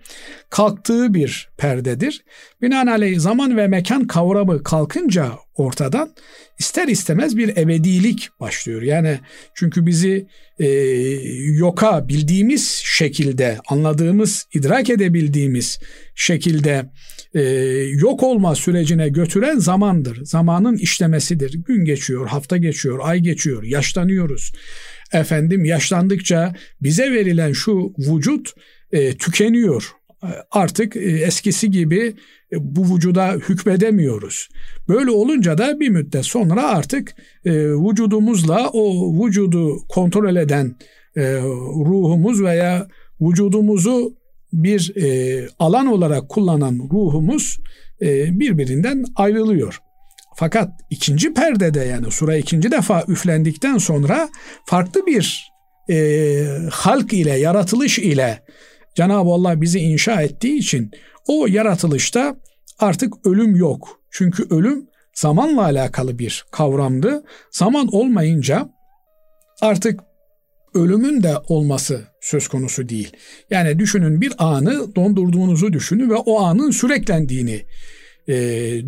kalktığı 0.50 1.14
bir 1.14 1.48
perdedir. 1.58 2.24
Binaenaleyh 2.62 3.18
zaman 3.18 3.56
ve 3.56 3.68
mekan 3.68 4.06
kavramı 4.06 4.62
kalkınca 4.62 5.32
ortadan 5.54 6.14
ister 6.58 6.88
istemez 6.88 7.36
bir 7.36 7.56
ebedilik 7.56 8.28
başlıyor. 8.40 8.82
Yani 8.82 9.18
çünkü 9.54 9.86
bizi 9.86 10.26
e, 10.58 10.68
yoka 11.56 12.08
bildiğimiz 12.08 12.82
şekilde, 12.84 13.58
anladığımız, 13.68 14.46
idrak 14.54 14.90
edebildiğimiz 14.90 15.78
şekilde 16.14 16.90
e, 17.34 17.42
yok 18.00 18.22
olma 18.22 18.54
sürecine 18.54 19.08
götüren 19.08 19.58
zamandır. 19.58 20.24
Zamanın 20.24 20.76
işlemesidir. 20.76 21.52
Gün 21.52 21.84
geçiyor, 21.84 22.26
hafta 22.28 22.56
geçiyor, 22.56 22.98
ay 23.02 23.20
geçiyor, 23.20 23.62
yaşlanıyoruz. 23.62 24.41
Efendim 25.12 25.64
yaşlandıkça 25.64 26.54
bize 26.82 27.12
verilen 27.12 27.52
şu 27.52 27.92
vücut 27.98 28.54
e, 28.92 29.16
tükeniyor. 29.16 29.92
Artık 30.50 30.96
e, 30.96 31.00
eskisi 31.00 31.70
gibi 31.70 32.14
e, 32.52 32.56
bu 32.60 32.94
vücuda 32.94 33.32
hükmedemiyoruz. 33.32 34.48
Böyle 34.88 35.10
olunca 35.10 35.58
da 35.58 35.80
bir 35.80 35.88
müddet 35.88 36.24
sonra 36.24 36.62
artık 36.62 37.14
e, 37.44 37.52
vücudumuzla 37.54 38.68
o 38.72 39.14
vücudu 39.24 39.78
kontrol 39.88 40.36
eden 40.36 40.76
e, 41.16 41.22
ruhumuz 41.84 42.42
veya 42.42 42.88
vücudumuzu 43.20 44.16
bir 44.52 44.96
e, 44.96 45.48
alan 45.58 45.86
olarak 45.86 46.28
kullanan 46.28 46.88
ruhumuz 46.92 47.58
e, 48.02 48.40
birbirinden 48.40 49.04
ayrılıyor. 49.16 49.78
Fakat 50.36 50.70
ikinci 50.90 51.34
perdede 51.34 51.80
yani 51.80 52.10
sura 52.10 52.36
ikinci 52.36 52.70
defa 52.70 53.04
üflendikten 53.08 53.78
sonra 53.78 54.28
farklı 54.66 55.06
bir 55.06 55.52
e, 55.90 56.44
halk 56.70 57.12
ile, 57.12 57.38
yaratılış 57.38 57.98
ile 57.98 58.42
Cenab-ı 58.94 59.30
Allah 59.30 59.60
bizi 59.60 59.78
inşa 59.78 60.22
ettiği 60.22 60.58
için 60.58 60.90
o 61.28 61.46
yaratılışta 61.46 62.36
artık 62.78 63.26
ölüm 63.26 63.56
yok. 63.56 64.00
Çünkü 64.10 64.46
ölüm 64.50 64.86
zamanla 65.14 65.62
alakalı 65.62 66.18
bir 66.18 66.44
kavramdı. 66.50 67.24
Zaman 67.50 67.88
olmayınca 67.94 68.68
artık 69.60 70.00
ölümün 70.74 71.22
de 71.22 71.34
olması 71.48 72.00
söz 72.20 72.48
konusu 72.48 72.88
değil. 72.88 73.12
Yani 73.50 73.78
düşünün 73.78 74.20
bir 74.20 74.32
anı 74.38 74.94
dondurduğunuzu 74.96 75.72
düşünün 75.72 76.10
ve 76.10 76.16
o 76.16 76.40
anın 76.40 76.70
süreklendiğini 76.70 77.62
e, 78.28 78.34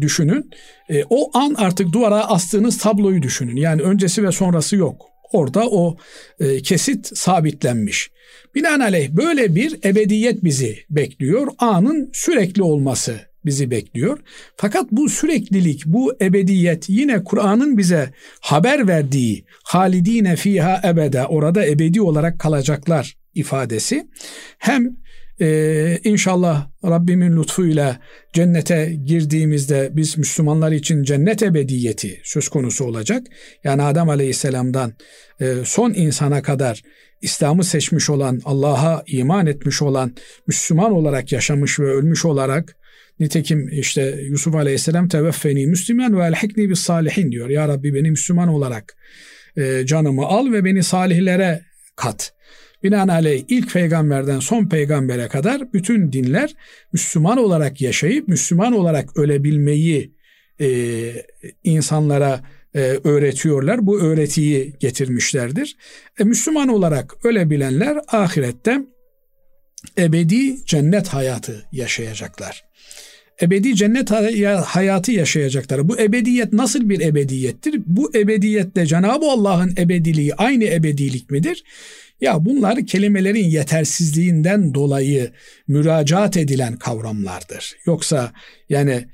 düşünün. 0.01 0.51
E, 0.91 1.05
o 1.11 1.39
an 1.39 1.55
artık 1.59 1.93
duvara 1.93 2.31
astığınız 2.31 2.79
tabloyu 2.79 3.23
düşünün. 3.23 3.57
Yani 3.57 3.83
öncesi 3.83 4.23
ve 4.23 4.33
sonrası 4.33 4.77
yok. 4.77 5.07
Orada 5.33 5.69
o 5.71 5.97
e, 6.41 6.63
kesit 6.63 7.19
sabitlenmiş. 7.19 8.11
Binaenaleyh 8.55 9.11
böyle 9.11 9.55
bir 9.55 9.79
ebediyet 9.85 10.45
bizi 10.45 10.79
bekliyor. 10.91 11.49
Anın 11.59 12.11
sürekli 12.13 12.63
olması 12.63 13.21
bizi 13.45 13.71
bekliyor. 13.71 14.19
Fakat 14.57 14.93
bu 14.93 15.09
süreklilik, 15.09 15.87
bu 15.87 16.15
ebediyet 16.21 16.89
yine 16.89 17.25
Kur'an'ın 17.25 17.79
bize 17.79 18.13
haber 18.41 18.89
verdiği 18.89 19.45
halidine 19.65 20.37
fiha 20.37 20.81
ebede 20.85 21.27
orada 21.27 21.67
ebedi 21.67 22.01
olarak 22.01 22.41
kalacaklar 22.41 23.17
ifadesi 23.35 24.09
hem 24.59 24.97
ee, 25.41 25.99
inşallah 26.05 26.69
Rabbimin 26.85 27.37
lütfuyla 27.37 28.01
cennete 28.33 28.95
girdiğimizde 29.05 29.91
biz 29.93 30.19
Müslümanlar 30.19 30.73
için 30.73 31.03
cennet 31.03 31.43
ebediyeti 31.43 32.21
söz 32.25 32.49
konusu 32.49 32.85
olacak. 32.85 33.27
Yani 33.65 33.83
Adem 33.83 34.09
Aleyhisselam'dan 34.09 34.93
e, 35.41 35.55
son 35.65 35.95
insana 35.95 36.43
kadar 36.43 36.83
İslam'ı 37.23 37.65
seçmiş 37.65 38.11
olan, 38.11 38.41
Allah'a 38.45 39.03
iman 39.07 39.47
etmiş 39.47 39.83
olan, 39.83 40.15
Müslüman 40.47 40.93
olarak 40.93 41.33
yaşamış 41.33 41.81
ve 41.81 41.87
ölmüş 41.87 42.25
olarak 42.25 42.77
Nitekim 43.21 43.69
işte 43.69 44.21
Yusuf 44.31 44.55
Aleyhisselam 44.55 45.09
teveffeni 45.09 45.67
Müslüman 45.67 46.19
ve 46.19 46.25
elhikni 46.25 46.71
bis 46.71 46.81
salihin 46.81 47.33
diyor. 47.33 47.49
Ya 47.49 47.69
Rabbi 47.69 47.95
beni 47.95 48.11
Müslüman 48.11 48.49
olarak 48.49 48.97
e, 49.57 49.87
canımı 49.87 50.27
al 50.27 50.53
ve 50.53 50.65
beni 50.65 50.83
salihlere 50.83 51.63
kat. 51.97 52.33
Binaenaleyh 52.85 53.45
ilk 53.49 53.73
peygamberden 53.73 54.41
son 54.41 54.69
peygambere 54.69 55.29
kadar 55.29 55.73
bütün 55.73 56.13
dinler 56.13 56.55
Müslüman 56.93 57.39
olarak 57.39 57.81
yaşayıp 57.81 58.29
Müslüman 58.29 58.73
olarak 58.73 59.17
ölebilmeyi 59.17 60.15
e, 60.61 60.67
insanlara 61.65 62.41
e, 62.75 62.81
öğretiyorlar. 62.81 63.87
Bu 63.87 64.01
öğretiyi 64.01 64.75
getirmişlerdir. 64.81 65.77
E, 66.19 66.25
Müslüman 66.25 66.69
olarak 66.69 67.25
ölebilenler 67.25 67.99
ahirette 68.09 68.81
ebedi 69.99 70.67
cennet 70.67 71.09
hayatı 71.09 71.65
yaşayacaklar. 71.73 72.65
Ebedi 73.43 73.77
cennet 73.77 74.11
hayatı 74.65 75.13
yaşayacaklar. 75.13 75.89
Bu 75.89 76.01
ebediyet 76.01 76.53
nasıl 76.53 76.89
bir 76.89 77.01
ebediyettir? 77.01 77.83
Bu 77.87 78.11
ebediyette 78.15 78.87
Cenab-ı 78.87 79.27
Allah'ın 79.27 79.75
ebediliği 79.79 80.35
aynı 80.35 80.65
ebedilik 80.65 81.31
midir? 81.31 81.65
Ya 82.21 82.45
bunlar 82.45 82.87
kelimelerin 82.87 83.45
yetersizliğinden 83.45 84.75
dolayı 84.75 85.33
müracaat 85.69 86.37
edilen 86.37 86.77
kavramlardır. 86.77 87.77
Yoksa 87.87 88.33
yani 88.69 89.05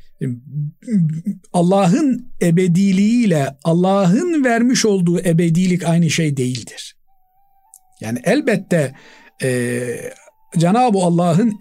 Allah'ın 1.52 2.32
ebediliğiyle 2.42 3.56
Allah'ın 3.64 4.44
vermiş 4.44 4.84
olduğu 4.84 5.20
ebedilik 5.20 5.84
aynı 5.84 6.10
şey 6.10 6.36
değildir. 6.36 6.96
Yani 8.00 8.18
elbette 8.24 8.94
e, 9.42 9.80
Cenab-ı 10.58 10.98
Allah'ın 10.98 11.58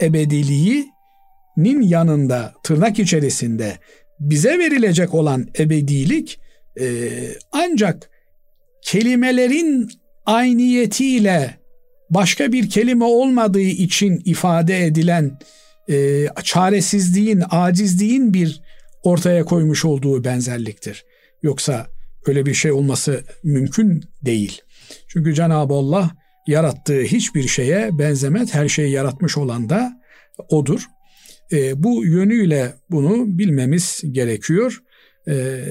ebediliğinin 1.59 1.81
yanında 1.81 2.53
tırnak 2.63 2.99
içerisinde 2.99 3.77
bize 4.19 4.59
verilecek 4.59 5.13
olan 5.13 5.47
ebedilik 5.59 6.39
e, 6.79 7.09
ancak 7.51 8.09
kelimelerin 8.81 9.89
ayniyetiyle 10.25 11.59
başka 12.09 12.51
bir 12.51 12.69
kelime 12.69 13.05
olmadığı 13.05 13.59
için 13.59 14.21
ifade 14.25 14.85
edilen 14.85 15.39
e, 15.89 16.27
çaresizliğin, 16.43 17.43
acizliğin 17.49 18.33
bir 18.33 18.61
ortaya 19.03 19.45
koymuş 19.45 19.85
olduğu 19.85 20.23
benzerliktir. 20.23 21.05
Yoksa 21.43 21.87
öyle 22.25 22.45
bir 22.45 22.53
şey 22.53 22.71
olması 22.71 23.23
mümkün 23.43 24.03
değil. 24.25 24.61
Çünkü 25.07 25.33
Cenab-ı 25.33 25.73
Allah 25.73 26.11
yarattığı 26.47 27.01
hiçbir 27.01 27.47
şeye 27.47 27.89
benzemez. 27.99 28.53
Her 28.53 28.69
şeyi 28.69 28.91
yaratmış 28.91 29.37
olan 29.37 29.69
da 29.69 29.91
odur. 30.49 30.87
E, 31.51 31.83
bu 31.83 32.05
yönüyle 32.05 32.73
bunu 32.91 33.37
bilmemiz 33.37 34.01
gerekiyor. 34.11 34.83
E, 35.27 35.63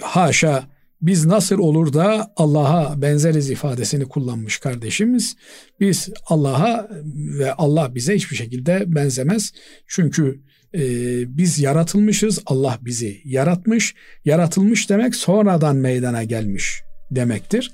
haşa 0.00 0.68
biz 1.02 1.26
nasıl 1.26 1.58
olur 1.58 1.92
da 1.92 2.32
Allah'a 2.36 3.02
benzeriz 3.02 3.50
ifadesini 3.50 4.04
kullanmış 4.04 4.58
kardeşimiz. 4.58 5.36
Biz 5.80 6.08
Allah'a 6.26 6.88
ve 7.14 7.52
Allah 7.52 7.94
bize 7.94 8.14
hiçbir 8.14 8.36
şekilde 8.36 8.84
benzemez. 8.86 9.52
Çünkü 9.86 10.40
e, 10.74 10.80
biz 11.36 11.58
yaratılmışız, 11.58 12.38
Allah 12.46 12.78
bizi 12.82 13.20
yaratmış. 13.24 13.94
Yaratılmış 14.24 14.90
demek 14.90 15.14
sonradan 15.14 15.76
meydana 15.76 16.24
gelmiş 16.24 16.82
demektir. 17.10 17.72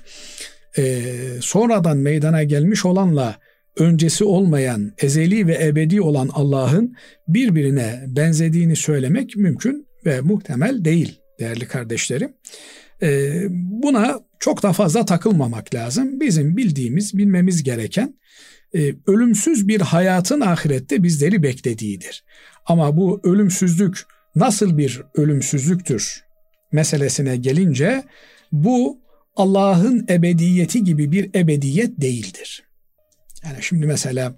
E, 0.77 1.03
sonradan 1.41 1.97
meydana 1.97 2.43
gelmiş 2.43 2.85
olanla 2.85 3.35
öncesi 3.77 4.23
olmayan, 4.23 4.91
ezeli 4.97 5.47
ve 5.47 5.65
ebedi 5.65 6.01
olan 6.01 6.29
Allah'ın 6.33 6.95
birbirine 7.27 8.03
benzediğini 8.07 8.75
söylemek 8.75 9.35
mümkün 9.35 9.87
ve 10.05 10.21
muhtemel 10.21 10.85
değil 10.85 11.19
değerli 11.39 11.67
kardeşlerim. 11.67 12.33
Ee, 13.01 13.45
buna 13.51 14.19
çok 14.39 14.63
da 14.63 14.73
fazla 14.73 15.05
takılmamak 15.05 15.75
lazım. 15.75 16.19
Bizim 16.19 16.57
bildiğimiz, 16.57 17.17
bilmemiz 17.17 17.63
gereken 17.63 18.15
e, 18.75 18.95
ölümsüz 19.07 19.67
bir 19.67 19.81
hayatın 19.81 20.41
ahirette 20.41 21.03
bizleri 21.03 21.43
beklediğidir. 21.43 22.23
Ama 22.65 22.97
bu 22.97 23.21
ölümsüzlük 23.23 24.03
nasıl 24.35 24.77
bir 24.77 25.01
ölümsüzlüktür 25.15 26.25
meselesine 26.71 27.37
gelince 27.37 28.03
bu 28.51 28.99
Allah'ın 29.35 30.05
ebediyeti 30.09 30.83
gibi 30.83 31.11
bir 31.11 31.29
ebediyet 31.35 32.01
değildir. 32.01 32.64
Yani 33.45 33.57
şimdi 33.63 33.85
mesela 33.85 34.35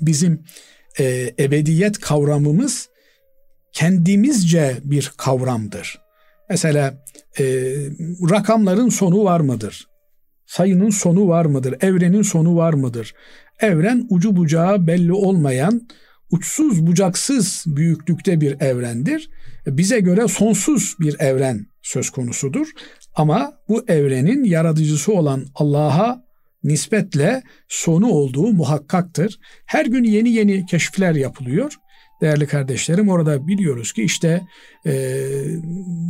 bizim 0.00 0.44
e, 0.98 1.34
ebediyet 1.38 1.98
kavramımız 1.98 2.88
kendimizce 3.72 4.76
bir 4.84 5.12
kavramdır. 5.16 6.00
Mesela 6.50 7.04
e, 7.38 7.44
rakamların 8.30 8.88
sonu 8.88 9.24
var 9.24 9.40
mıdır? 9.40 9.88
Sayının 10.46 10.90
sonu 10.90 11.28
var 11.28 11.44
mıdır? 11.44 11.74
Evrenin 11.80 12.22
sonu 12.22 12.56
var 12.56 12.72
mıdır? 12.74 13.14
Evren 13.60 14.06
ucu 14.10 14.36
bucağı 14.36 14.86
belli 14.86 15.12
olmayan, 15.12 15.88
uçsuz 16.30 16.86
bucaksız 16.86 17.64
büyüklükte 17.66 18.40
bir 18.40 18.60
evrendir. 18.60 19.30
Bize 19.66 20.00
göre 20.00 20.28
sonsuz 20.28 20.96
bir 21.00 21.20
evren 21.20 21.66
söz 21.82 22.10
konusudur. 22.10 22.68
Ama 23.14 23.52
bu 23.68 23.84
evrenin 23.88 24.44
yaratıcısı 24.44 25.12
olan 25.12 25.46
Allah'a 25.54 26.25
nispetle 26.66 27.42
sonu 27.68 28.10
olduğu 28.10 28.52
muhakkaktır. 28.52 29.38
Her 29.66 29.86
gün 29.86 30.04
yeni 30.04 30.30
yeni 30.30 30.66
keşifler 30.66 31.14
yapılıyor 31.14 31.72
değerli 32.20 32.46
kardeşlerim 32.46 33.08
orada 33.08 33.46
biliyoruz 33.46 33.92
ki 33.92 34.02
işte 34.02 34.42
e, 34.86 34.92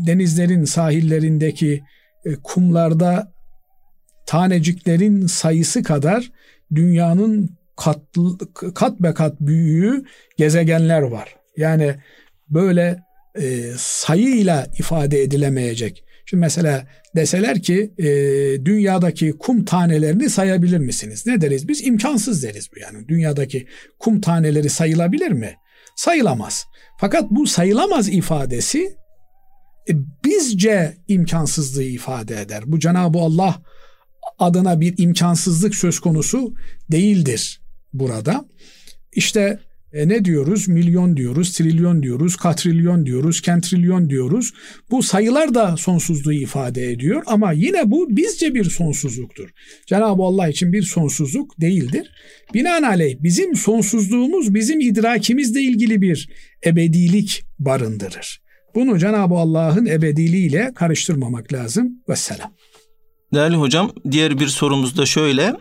denizlerin 0.06 0.64
sahillerindeki 0.64 1.82
e, 2.24 2.34
kumlarda 2.34 3.32
taneciklerin 4.26 5.26
sayısı 5.26 5.82
kadar 5.82 6.30
dünyanın 6.74 7.56
kat, 7.76 8.00
kat 8.74 9.00
be 9.00 9.14
kat 9.14 9.40
büyüğü 9.40 10.04
gezegenler 10.36 11.02
var. 11.02 11.36
Yani 11.56 11.94
böyle 12.48 13.02
e, 13.34 13.72
sayıyla 13.76 14.66
ifade 14.78 15.22
edilemeyecek. 15.22 16.04
Şimdi 16.26 16.40
mesela 16.40 16.86
deseler 17.16 17.62
ki 17.62 17.92
e, 17.98 18.04
dünyadaki 18.64 19.32
kum 19.32 19.64
tanelerini 19.64 20.30
sayabilir 20.30 20.78
misiniz? 20.78 21.26
Ne 21.26 21.40
deriz 21.40 21.68
biz? 21.68 21.86
İmkansız 21.86 22.42
deriz 22.42 22.68
bu 22.74 22.78
yani. 22.78 23.08
Dünyadaki 23.08 23.66
kum 23.98 24.20
taneleri 24.20 24.70
sayılabilir 24.70 25.30
mi? 25.30 25.56
sayılamaz. 25.96 26.66
Fakat 26.98 27.30
bu 27.30 27.46
sayılamaz 27.46 28.08
ifadesi 28.08 28.96
e, 29.88 29.92
bizce 30.24 30.96
imkansızlığı 31.08 31.82
ifade 31.82 32.40
eder. 32.40 32.62
Bu 32.66 32.78
Cenab-ı 32.78 33.18
Allah 33.18 33.62
adına 34.38 34.80
bir 34.80 34.94
imkansızlık 34.98 35.74
söz 35.74 36.00
konusu 36.00 36.54
değildir 36.90 37.60
burada. 37.92 38.44
İşte 39.12 39.60
e, 39.96 40.08
ne 40.08 40.24
diyoruz? 40.24 40.68
Milyon 40.68 41.16
diyoruz, 41.16 41.52
trilyon 41.52 42.02
diyoruz, 42.02 42.36
katrilyon 42.36 43.06
diyoruz, 43.06 43.40
kentrilyon 43.40 44.10
diyoruz. 44.10 44.52
Bu 44.90 45.02
sayılar 45.02 45.54
da 45.54 45.76
sonsuzluğu 45.76 46.32
ifade 46.32 46.90
ediyor 46.90 47.22
ama 47.26 47.52
yine 47.52 47.90
bu 47.90 48.16
bizce 48.16 48.54
bir 48.54 48.64
sonsuzluktur. 48.64 49.50
Cenab-ı 49.86 50.22
Allah 50.22 50.48
için 50.48 50.72
bir 50.72 50.82
sonsuzluk 50.82 51.60
değildir. 51.60 52.10
Binaenaleyh 52.54 53.16
bizim 53.22 53.56
sonsuzluğumuz 53.56 54.54
bizim 54.54 54.80
idrakimizle 54.80 55.60
ilgili 55.60 56.00
bir 56.00 56.28
ebedilik 56.66 57.44
barındırır. 57.58 58.42
Bunu 58.74 58.98
Cenab-ı 58.98 59.34
Allah'ın 59.34 59.86
ebediliğiyle 59.86 60.72
karıştırmamak 60.74 61.52
lazım. 61.52 62.02
Vesselam. 62.08 62.52
Değerli 63.34 63.56
hocam 63.56 63.92
diğer 64.10 64.40
bir 64.40 64.46
sorumuz 64.46 64.96
da 64.96 65.06
şöyle. 65.06 65.54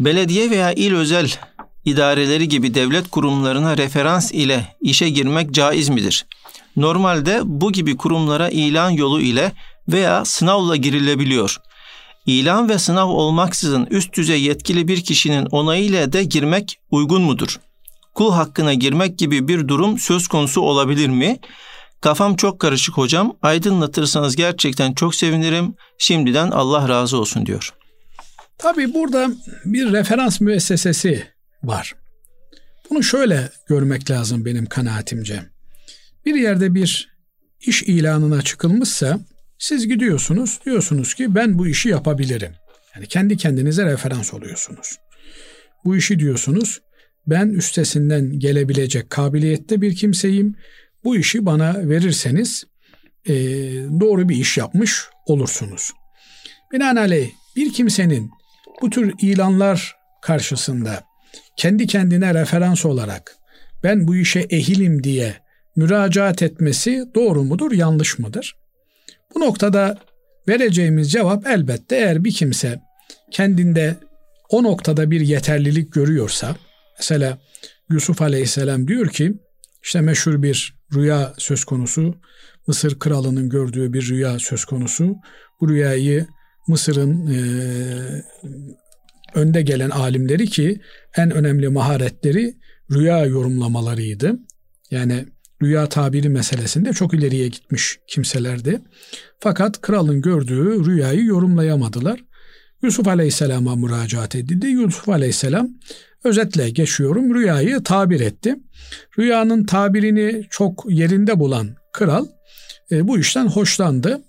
Belediye 0.00 0.50
veya 0.50 0.72
il 0.72 0.94
özel 0.94 1.30
idareleri 1.84 2.48
gibi 2.48 2.74
devlet 2.74 3.10
kurumlarına 3.10 3.76
referans 3.76 4.32
ile 4.32 4.76
işe 4.80 5.08
girmek 5.08 5.50
caiz 5.50 5.88
midir? 5.88 6.26
Normalde 6.76 7.40
bu 7.44 7.72
gibi 7.72 7.96
kurumlara 7.96 8.48
ilan 8.48 8.90
yolu 8.90 9.20
ile 9.20 9.52
veya 9.88 10.24
sınavla 10.24 10.76
girilebiliyor. 10.76 11.56
İlan 12.26 12.68
ve 12.68 12.78
sınav 12.78 13.08
olmaksızın 13.08 13.86
üst 13.90 14.14
düzey 14.14 14.42
yetkili 14.42 14.88
bir 14.88 15.00
kişinin 15.00 15.46
onayıyla 15.46 16.12
de 16.12 16.24
girmek 16.24 16.78
uygun 16.90 17.22
mudur? 17.22 17.60
Kul 18.14 18.32
hakkına 18.32 18.74
girmek 18.74 19.18
gibi 19.18 19.48
bir 19.48 19.68
durum 19.68 19.98
söz 19.98 20.28
konusu 20.28 20.60
olabilir 20.60 21.08
mi? 21.08 21.38
Kafam 22.00 22.36
çok 22.36 22.60
karışık 22.60 22.96
hocam. 22.96 23.36
Aydınlatırsanız 23.42 24.36
gerçekten 24.36 24.92
çok 24.92 25.14
sevinirim. 25.14 25.74
Şimdiden 25.98 26.50
Allah 26.50 26.88
razı 26.88 27.18
olsun 27.18 27.46
diyor. 27.46 27.74
Tabii 28.58 28.94
burada 28.94 29.30
bir 29.64 29.92
referans 29.92 30.40
müessesesi 30.40 31.33
var. 31.66 31.94
Bunu 32.90 33.02
şöyle 33.02 33.48
görmek 33.68 34.10
lazım 34.10 34.44
benim 34.44 34.66
kanaatimce. 34.66 35.42
Bir 36.26 36.34
yerde 36.34 36.74
bir 36.74 37.14
iş 37.60 37.82
ilanına 37.82 38.42
çıkılmışsa 38.42 39.20
siz 39.58 39.88
gidiyorsunuz 39.88 40.60
diyorsunuz 40.66 41.14
ki 41.14 41.34
ben 41.34 41.58
bu 41.58 41.68
işi 41.68 41.88
yapabilirim. 41.88 42.52
Yani 42.94 43.06
kendi 43.06 43.36
kendinize 43.36 43.84
referans 43.84 44.34
oluyorsunuz. 44.34 44.98
Bu 45.84 45.96
işi 45.96 46.18
diyorsunuz 46.18 46.80
ben 47.26 47.48
üstesinden 47.48 48.38
gelebilecek 48.38 49.10
kabiliyette 49.10 49.80
bir 49.80 49.96
kimseyim. 49.96 50.54
Bu 51.04 51.16
işi 51.16 51.46
bana 51.46 51.88
verirseniz 51.88 52.64
e, 53.26 53.34
doğru 54.00 54.28
bir 54.28 54.36
iş 54.36 54.58
yapmış 54.58 55.04
olursunuz. 55.26 55.92
Binaenaleyh 56.72 57.30
bir 57.56 57.72
kimsenin 57.72 58.30
bu 58.82 58.90
tür 58.90 59.14
ilanlar 59.20 59.96
karşısında 60.22 61.04
kendi 61.56 61.86
kendine 61.86 62.34
referans 62.34 62.86
olarak 62.86 63.36
ben 63.84 64.08
bu 64.08 64.16
işe 64.16 64.40
ehilim 64.40 65.04
diye 65.04 65.34
müracaat 65.76 66.42
etmesi 66.42 67.04
doğru 67.14 67.44
mudur, 67.44 67.72
yanlış 67.72 68.18
mıdır? 68.18 68.56
Bu 69.34 69.40
noktada 69.40 69.98
vereceğimiz 70.48 71.12
cevap 71.12 71.46
elbette 71.46 71.96
eğer 71.96 72.24
bir 72.24 72.32
kimse 72.32 72.80
kendinde 73.30 73.96
o 74.50 74.62
noktada 74.62 75.10
bir 75.10 75.20
yeterlilik 75.20 75.92
görüyorsa, 75.92 76.56
mesela 76.98 77.38
Yusuf 77.90 78.22
Aleyhisselam 78.22 78.88
diyor 78.88 79.08
ki, 79.08 79.34
işte 79.82 80.00
meşhur 80.00 80.42
bir 80.42 80.74
rüya 80.94 81.34
söz 81.38 81.64
konusu, 81.64 82.14
Mısır 82.66 82.98
kralının 82.98 83.48
gördüğü 83.48 83.92
bir 83.92 84.08
rüya 84.08 84.38
söz 84.38 84.64
konusu. 84.64 85.16
Bu 85.60 85.68
rüyayı 85.68 86.26
Mısır'ın 86.68 87.26
e, 87.26 87.38
önde 89.34 89.62
gelen 89.62 89.90
alimleri 89.90 90.46
ki 90.46 90.80
en 91.16 91.30
önemli 91.30 91.68
maharetleri 91.68 92.54
rüya 92.90 93.26
yorumlamalarıydı. 93.26 94.38
Yani 94.90 95.24
rüya 95.62 95.88
tabiri 95.88 96.28
meselesinde 96.28 96.92
çok 96.92 97.14
ileriye 97.14 97.48
gitmiş 97.48 97.98
kimselerdi. 98.06 98.80
Fakat 99.38 99.80
kralın 99.80 100.20
gördüğü 100.20 100.86
rüyayı 100.86 101.24
yorumlayamadılar. 101.24 102.24
Yusuf 102.82 103.08
Aleyhisselam'a 103.08 103.76
müracaat 103.76 104.34
edildi. 104.34 104.66
Yusuf 104.66 105.08
Aleyhisselam 105.08 105.70
özetle 106.24 106.70
geçiyorum 106.70 107.34
rüyayı 107.34 107.82
tabir 107.82 108.20
etti. 108.20 108.56
Rüyanın 109.18 109.64
tabirini 109.64 110.46
çok 110.50 110.84
yerinde 110.88 111.38
bulan 111.38 111.68
kral 111.92 112.26
e, 112.90 113.08
bu 113.08 113.18
işten 113.18 113.46
hoşlandı 113.46 114.22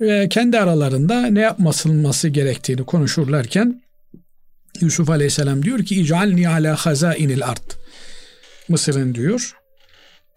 ve 0.00 0.28
kendi 0.28 0.58
aralarında 0.58 1.26
ne 1.26 1.40
yapmasılması 1.40 2.28
gerektiğini 2.28 2.84
konuşurlarken 2.84 3.82
Yusuf 4.82 5.10
Aleyhisselam 5.10 5.62
diyor 5.62 5.84
ki 5.84 6.00
İc'alni 6.00 6.48
ala 6.48 6.76
hazainil 6.76 7.44
art. 7.44 7.76
Mısır'ın 8.68 9.14
diyor 9.14 9.56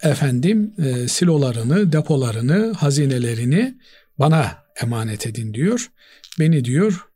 efendim 0.03 0.73
e, 0.77 1.07
silolarını, 1.07 1.91
depolarını, 1.91 2.73
hazinelerini 2.73 3.77
bana 4.19 4.63
emanet 4.81 5.27
edin 5.27 5.53
diyor. 5.53 5.91
Beni 6.39 6.65
diyor 6.65 7.07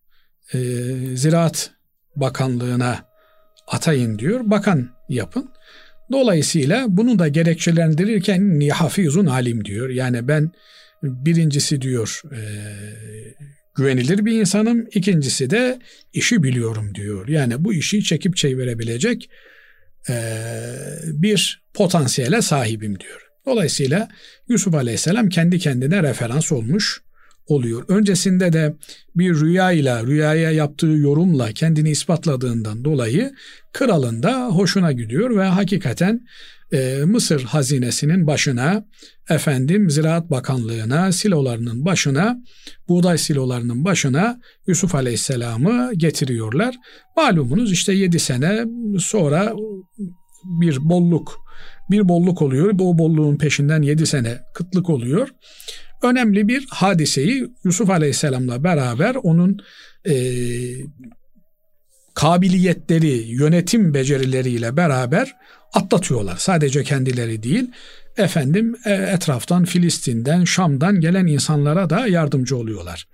e, 0.54 0.60
Ziraat 1.16 1.72
Bakanlığına 2.16 3.06
atayın 3.68 4.20
diyor. 4.20 4.42
Bakan 4.44 4.90
yapın. 5.10 5.50
Dolayısıyla 6.12 6.86
bunu 6.90 7.20
da 7.20 7.28
gerekçelendirirken 7.28 8.60
ni 8.60 8.70
hafizun 8.70 9.26
alim 9.26 9.66
diyor. 9.66 9.90
Yani 9.90 10.28
ben 10.28 10.52
birincisi 11.04 11.82
diyor 11.82 12.22
e, 12.32 12.42
güvenilir 13.78 14.26
bir 14.26 14.40
insanım. 14.40 14.88
İkincisi 14.94 15.50
de 15.50 15.80
işi 16.14 16.44
biliyorum 16.44 16.96
diyor. 16.96 17.28
Yani 17.28 17.64
bu 17.66 17.74
işi 17.74 18.04
çekip 18.04 18.38
çevirebilecek 18.38 19.30
e, 20.10 20.16
bir 21.04 21.64
potansiyele 21.74 22.42
sahibim 22.42 23.00
diyor. 23.00 23.28
Dolayısıyla 23.46 24.10
Yusuf 24.50 24.74
Aleyhisselam 24.74 25.30
kendi 25.30 25.60
kendine 25.60 26.04
referans 26.04 26.52
olmuş 26.52 27.02
oluyor. 27.48 27.86
Öncesinde 27.88 28.54
de 28.54 28.76
bir 29.16 29.36
rüyayla, 29.36 30.04
rüyaya 30.04 30.52
yaptığı 30.52 30.88
yorumla 30.88 31.52
kendini 31.52 31.90
ispatladığından 31.90 32.86
dolayı 32.86 33.34
kralın 33.74 34.24
da 34.24 34.46
hoşuna 34.46 34.92
gidiyor 34.92 35.38
ve 35.38 35.44
hakikaten 35.44 36.28
e, 36.72 37.04
Mısır 37.06 37.44
hazinesinin 37.44 38.28
başına, 38.28 38.86
efendim 39.30 39.90
Ziraat 39.90 40.32
Bakanlığı'na, 40.32 41.12
silolarının 41.12 41.86
başına, 41.86 42.38
buğday 42.90 43.18
silolarının 43.18 43.86
başına 43.86 44.40
Yusuf 44.68 44.96
Aleyhisselam'ı 44.96 45.92
getiriyorlar. 45.98 46.76
Malumunuz 47.18 47.72
işte 47.72 47.94
7 47.94 48.20
sene 48.20 48.66
sonra 49.00 49.54
bir 50.44 50.90
bolluk, 50.90 51.38
bir 51.92 52.10
bolluk 52.10 52.42
oluyor. 52.42 52.80
Bu 52.80 52.98
bolluğun 52.98 53.38
peşinden 53.38 53.82
7 53.82 54.06
sene 54.06 54.38
kıtlık 54.54 54.90
oluyor. 54.90 55.30
Önemli 56.04 56.48
bir 56.48 56.66
hadiseyi 56.70 57.48
Yusuf 57.64 57.90
Aleyhisselam'la 57.90 58.64
beraber 58.64 59.16
onun 59.16 59.58
e, 60.06 60.14
kabiliyetleri, 62.18 63.24
yönetim 63.28 63.94
becerileriyle 63.94 64.78
beraber 64.78 65.36
atlatıyorlar. 65.74 66.38
Sadece 66.38 66.84
kendileri 66.84 67.44
değil, 67.44 67.72
efendim 68.18 68.76
e, 68.86 68.94
etraftan 68.94 69.66
Filistin'den, 69.66 70.44
Şam'dan 70.44 71.00
gelen 71.00 71.28
insanlara 71.28 71.90
da 71.90 72.08
yardımcı 72.08 72.58
oluyorlar. 72.58 73.08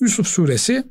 Yusuf 0.00 0.26
suresi 0.26 0.84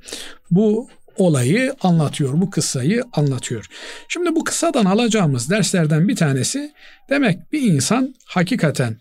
bu 0.52 0.90
olayı 1.18 1.76
anlatıyor, 1.82 2.42
bu 2.42 2.50
kıssayı 2.50 3.04
anlatıyor. 3.14 3.66
Şimdi 4.08 4.36
bu 4.36 4.44
kıssadan 4.44 4.86
alacağımız 4.86 5.50
derslerden 5.50 6.08
bir 6.08 6.16
tanesi 6.16 6.74
demek 7.10 7.52
bir 7.52 7.62
insan 7.62 8.16
hakikaten 8.26 9.00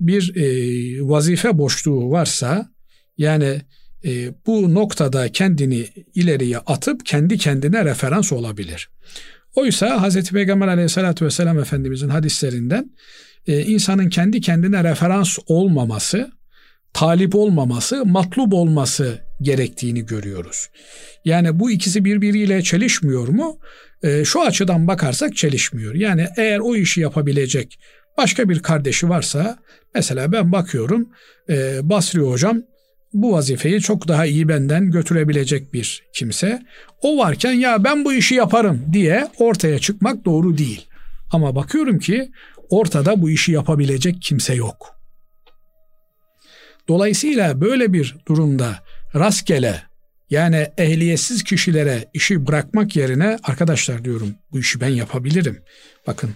bir 0.00 0.36
e, 0.36 0.46
vazife 1.08 1.58
boşluğu 1.58 2.10
varsa 2.10 2.70
yani 3.18 3.62
e, 4.04 4.34
bu 4.46 4.74
noktada 4.74 5.28
kendini 5.28 5.86
ileriye 6.14 6.58
atıp 6.58 7.06
kendi 7.06 7.38
kendine 7.38 7.84
referans 7.84 8.32
olabilir. 8.32 8.88
Oysa 9.54 10.08
Hz. 10.08 10.30
Peygamber 10.30 10.68
aleyhissalatü 10.68 11.24
vesselam 11.24 11.58
Efendimizin 11.58 12.08
hadislerinden 12.08 12.90
e, 13.46 13.62
insanın 13.62 14.08
kendi 14.08 14.40
kendine 14.40 14.84
referans 14.84 15.38
olmaması, 15.46 16.30
talip 16.92 17.34
olmaması, 17.34 18.06
matlub 18.06 18.52
olması 18.52 19.18
gerektiğini 19.42 20.06
görüyoruz. 20.06 20.68
Yani 21.24 21.60
bu 21.60 21.70
ikisi 21.70 22.04
birbiriyle 22.04 22.62
çelişmiyor 22.62 23.28
mu? 23.28 23.58
E, 24.02 24.24
şu 24.24 24.42
açıdan 24.42 24.86
bakarsak 24.86 25.36
çelişmiyor. 25.36 25.94
Yani 25.94 26.26
eğer 26.36 26.58
o 26.58 26.76
işi 26.76 27.00
yapabilecek 27.00 27.78
başka 28.18 28.48
bir 28.48 28.62
kardeşi 28.62 29.08
varsa, 29.08 29.58
mesela 29.94 30.32
ben 30.32 30.52
bakıyorum 30.52 31.08
e, 31.48 31.78
Basri 31.82 32.20
hocam 32.20 32.62
bu 33.22 33.32
vazifeyi 33.32 33.80
çok 33.80 34.08
daha 34.08 34.26
iyi 34.26 34.48
benden 34.48 34.90
götürebilecek 34.90 35.74
bir 35.74 36.02
kimse. 36.14 36.62
O 37.02 37.18
varken 37.18 37.52
ya 37.52 37.84
ben 37.84 38.04
bu 38.04 38.12
işi 38.12 38.34
yaparım 38.34 38.84
diye 38.92 39.28
ortaya 39.38 39.78
çıkmak 39.78 40.24
doğru 40.24 40.58
değil. 40.58 40.86
Ama 41.32 41.54
bakıyorum 41.54 41.98
ki 41.98 42.30
ortada 42.70 43.22
bu 43.22 43.30
işi 43.30 43.52
yapabilecek 43.52 44.22
kimse 44.22 44.54
yok. 44.54 44.96
Dolayısıyla 46.88 47.60
böyle 47.60 47.92
bir 47.92 48.16
durumda 48.28 48.78
rastgele 49.14 49.82
yani 50.30 50.66
ehliyetsiz 50.78 51.44
kişilere 51.44 52.10
işi 52.14 52.46
bırakmak 52.46 52.96
yerine 52.96 53.38
arkadaşlar 53.42 54.04
diyorum 54.04 54.34
bu 54.52 54.58
işi 54.58 54.80
ben 54.80 54.88
yapabilirim. 54.88 55.62
Bakın 56.06 56.30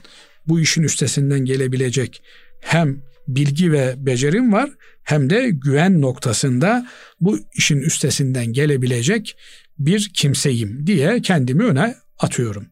bu 0.49 0.61
işin 0.61 0.83
üstesinden 0.83 1.45
gelebilecek 1.45 2.23
hem 2.61 3.03
bilgi 3.29 3.73
ve 3.73 3.95
becerim 3.97 4.53
var 4.53 4.71
hem 5.11 5.31
de 5.31 5.51
güven 5.51 6.01
noktasında 6.01 6.87
bu 7.21 7.39
işin 7.55 7.79
üstesinden 7.79 8.47
gelebilecek 8.47 9.37
bir 9.79 10.11
kimseyim 10.15 10.87
diye 10.87 11.23
kendimi 11.23 11.65
öne 11.65 11.95
atıyorum. 12.19 12.67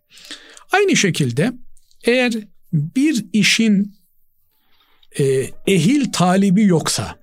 Aynı 0.72 0.96
şekilde 0.96 1.52
eğer 2.04 2.32
bir 2.72 3.26
işin 3.32 3.94
e, 5.18 5.24
ehil 5.66 6.12
talibi 6.12 6.64
yoksa 6.64 7.18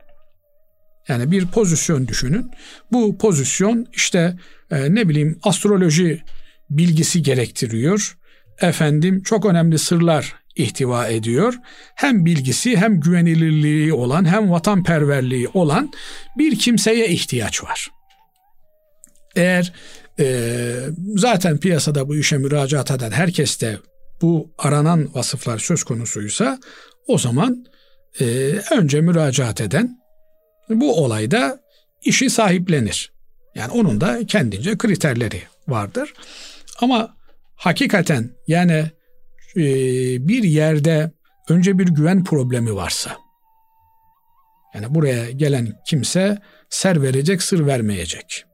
yani 1.07 1.31
bir 1.31 1.47
pozisyon 1.47 2.07
düşünün. 2.07 2.51
Bu 2.91 3.17
pozisyon 3.17 3.87
işte 3.93 4.37
e, 4.71 4.95
ne 4.95 5.09
bileyim 5.09 5.39
astroloji 5.43 6.21
bilgisi 6.69 7.23
gerektiriyor. 7.23 8.17
Efendim 8.61 9.23
çok 9.23 9.45
önemli 9.45 9.79
sırlar 9.79 10.35
ihtiva 10.55 11.07
ediyor. 11.07 11.53
Hem 11.95 12.25
bilgisi 12.25 12.77
hem 12.77 12.99
güvenilirliği 12.99 13.93
olan 13.93 14.25
hem 14.25 14.51
vatanperverliği 14.51 15.47
olan 15.53 15.91
bir 16.37 16.59
kimseye 16.59 17.07
ihtiyaç 17.07 17.63
var. 17.63 17.87
Eğer 19.35 19.73
e, 20.19 20.75
zaten 21.15 21.57
piyasada 21.57 22.07
bu 22.07 22.15
işe 22.15 22.37
müracaat 22.37 22.91
eden 22.91 23.11
herkeste 23.11 23.77
bu 24.21 24.53
aranan 24.57 25.15
vasıflar 25.15 25.59
söz 25.59 25.83
konusuysa 25.83 26.59
o 27.07 27.17
zaman 27.17 27.65
e, 28.19 28.25
önce 28.71 29.01
müracaat 29.01 29.61
eden 29.61 29.99
bu 30.69 31.03
olayda 31.03 31.59
işi 32.03 32.29
sahiplenir. 32.29 33.11
Yani 33.55 33.71
onun 33.71 34.01
da 34.01 34.25
kendince 34.27 34.77
kriterleri 34.77 35.41
vardır. 35.67 36.13
Ama 36.79 37.15
hakikaten 37.55 38.31
yani 38.47 38.91
bir 39.55 40.43
yerde 40.43 41.11
önce 41.49 41.79
bir 41.79 41.87
güven 41.87 42.23
problemi 42.23 42.75
varsa 42.75 43.25
yani 44.75 44.95
buraya 44.95 45.31
gelen 45.31 45.81
kimse 45.87 46.37
ser 46.69 47.01
verecek, 47.01 47.43
sır 47.43 47.65
vermeyecek. 47.65 48.45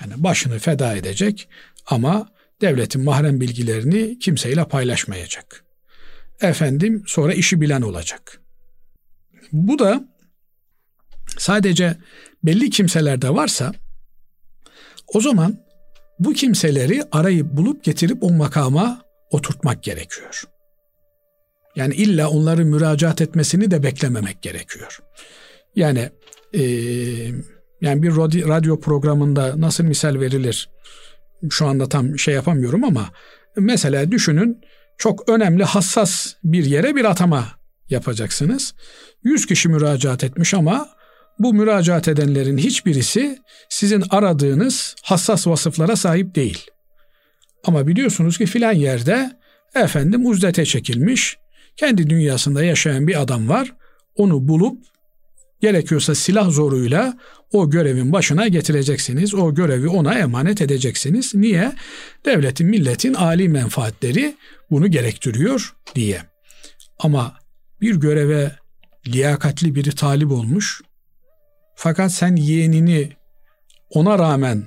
Yani 0.00 0.12
başını 0.16 0.58
feda 0.58 0.96
edecek 0.96 1.48
ama 1.86 2.28
devletin 2.60 3.04
mahrem 3.04 3.40
bilgilerini 3.40 4.18
kimseyle 4.18 4.64
paylaşmayacak. 4.64 5.64
Efendim 6.40 7.02
sonra 7.06 7.34
işi 7.34 7.60
bilen 7.60 7.82
olacak. 7.82 8.40
Bu 9.52 9.78
da 9.78 10.04
sadece 11.38 11.96
belli 12.44 12.70
kimselerde 12.70 13.30
varsa 13.30 13.72
o 15.06 15.20
zaman 15.20 15.58
bu 16.18 16.32
kimseleri 16.32 17.02
arayıp 17.12 17.46
bulup 17.46 17.84
getirip 17.84 18.22
o 18.22 18.30
makama 18.30 19.02
oturtmak 19.30 19.82
gerekiyor. 19.82 20.42
Yani 21.76 21.94
illa 21.94 22.28
onları 22.28 22.64
müracaat 22.64 23.20
etmesini 23.20 23.70
de 23.70 23.82
beklememek 23.82 24.42
gerekiyor. 24.42 24.98
Yani 25.76 26.10
e, 26.52 26.62
yani 27.80 28.02
bir 28.02 28.16
radyo 28.48 28.80
programında 28.80 29.60
nasıl 29.60 29.84
misal 29.84 30.20
verilir? 30.20 30.70
Şu 31.50 31.66
anda 31.66 31.88
tam 31.88 32.18
şey 32.18 32.34
yapamıyorum 32.34 32.84
ama 32.84 33.10
mesela 33.56 34.10
düşünün 34.10 34.60
çok 34.98 35.28
önemli 35.28 35.64
hassas 35.64 36.34
bir 36.44 36.64
yere 36.64 36.96
bir 36.96 37.04
atama 37.04 37.48
yapacaksınız. 37.90 38.74
100 39.24 39.46
kişi 39.46 39.68
müracaat 39.68 40.24
etmiş 40.24 40.54
ama 40.54 40.88
bu 41.38 41.54
müracaat 41.54 42.08
edenlerin 42.08 42.58
hiçbirisi 42.58 43.38
sizin 43.68 44.04
aradığınız 44.10 44.94
hassas 45.02 45.46
vasıflara 45.46 45.96
sahip 45.96 46.34
değil. 46.34 46.66
Ama 47.64 47.86
biliyorsunuz 47.86 48.38
ki 48.38 48.46
filan 48.46 48.72
yerde 48.72 49.30
efendim 49.74 50.26
uzdete 50.26 50.64
çekilmiş, 50.64 51.38
kendi 51.76 52.10
dünyasında 52.10 52.64
yaşayan 52.64 53.06
bir 53.06 53.22
adam 53.22 53.48
var. 53.48 53.74
Onu 54.16 54.48
bulup 54.48 54.78
gerekiyorsa 55.60 56.14
silah 56.14 56.50
zoruyla 56.50 57.18
o 57.52 57.70
görevin 57.70 58.12
başına 58.12 58.48
getireceksiniz. 58.48 59.34
O 59.34 59.54
görevi 59.54 59.88
ona 59.88 60.14
emanet 60.14 60.62
edeceksiniz. 60.62 61.34
Niye? 61.34 61.72
Devletin, 62.24 62.66
milletin 62.66 63.14
âli 63.14 63.48
menfaatleri 63.48 64.36
bunu 64.70 64.90
gerektiriyor 64.90 65.74
diye. 65.94 66.22
Ama 66.98 67.36
bir 67.80 67.94
göreve 67.94 68.52
liyakatli 69.06 69.74
biri 69.74 69.94
talip 69.94 70.30
olmuş. 70.32 70.80
Fakat 71.74 72.12
sen 72.12 72.36
yeğenini 72.36 73.12
ona 73.90 74.18
rağmen 74.18 74.64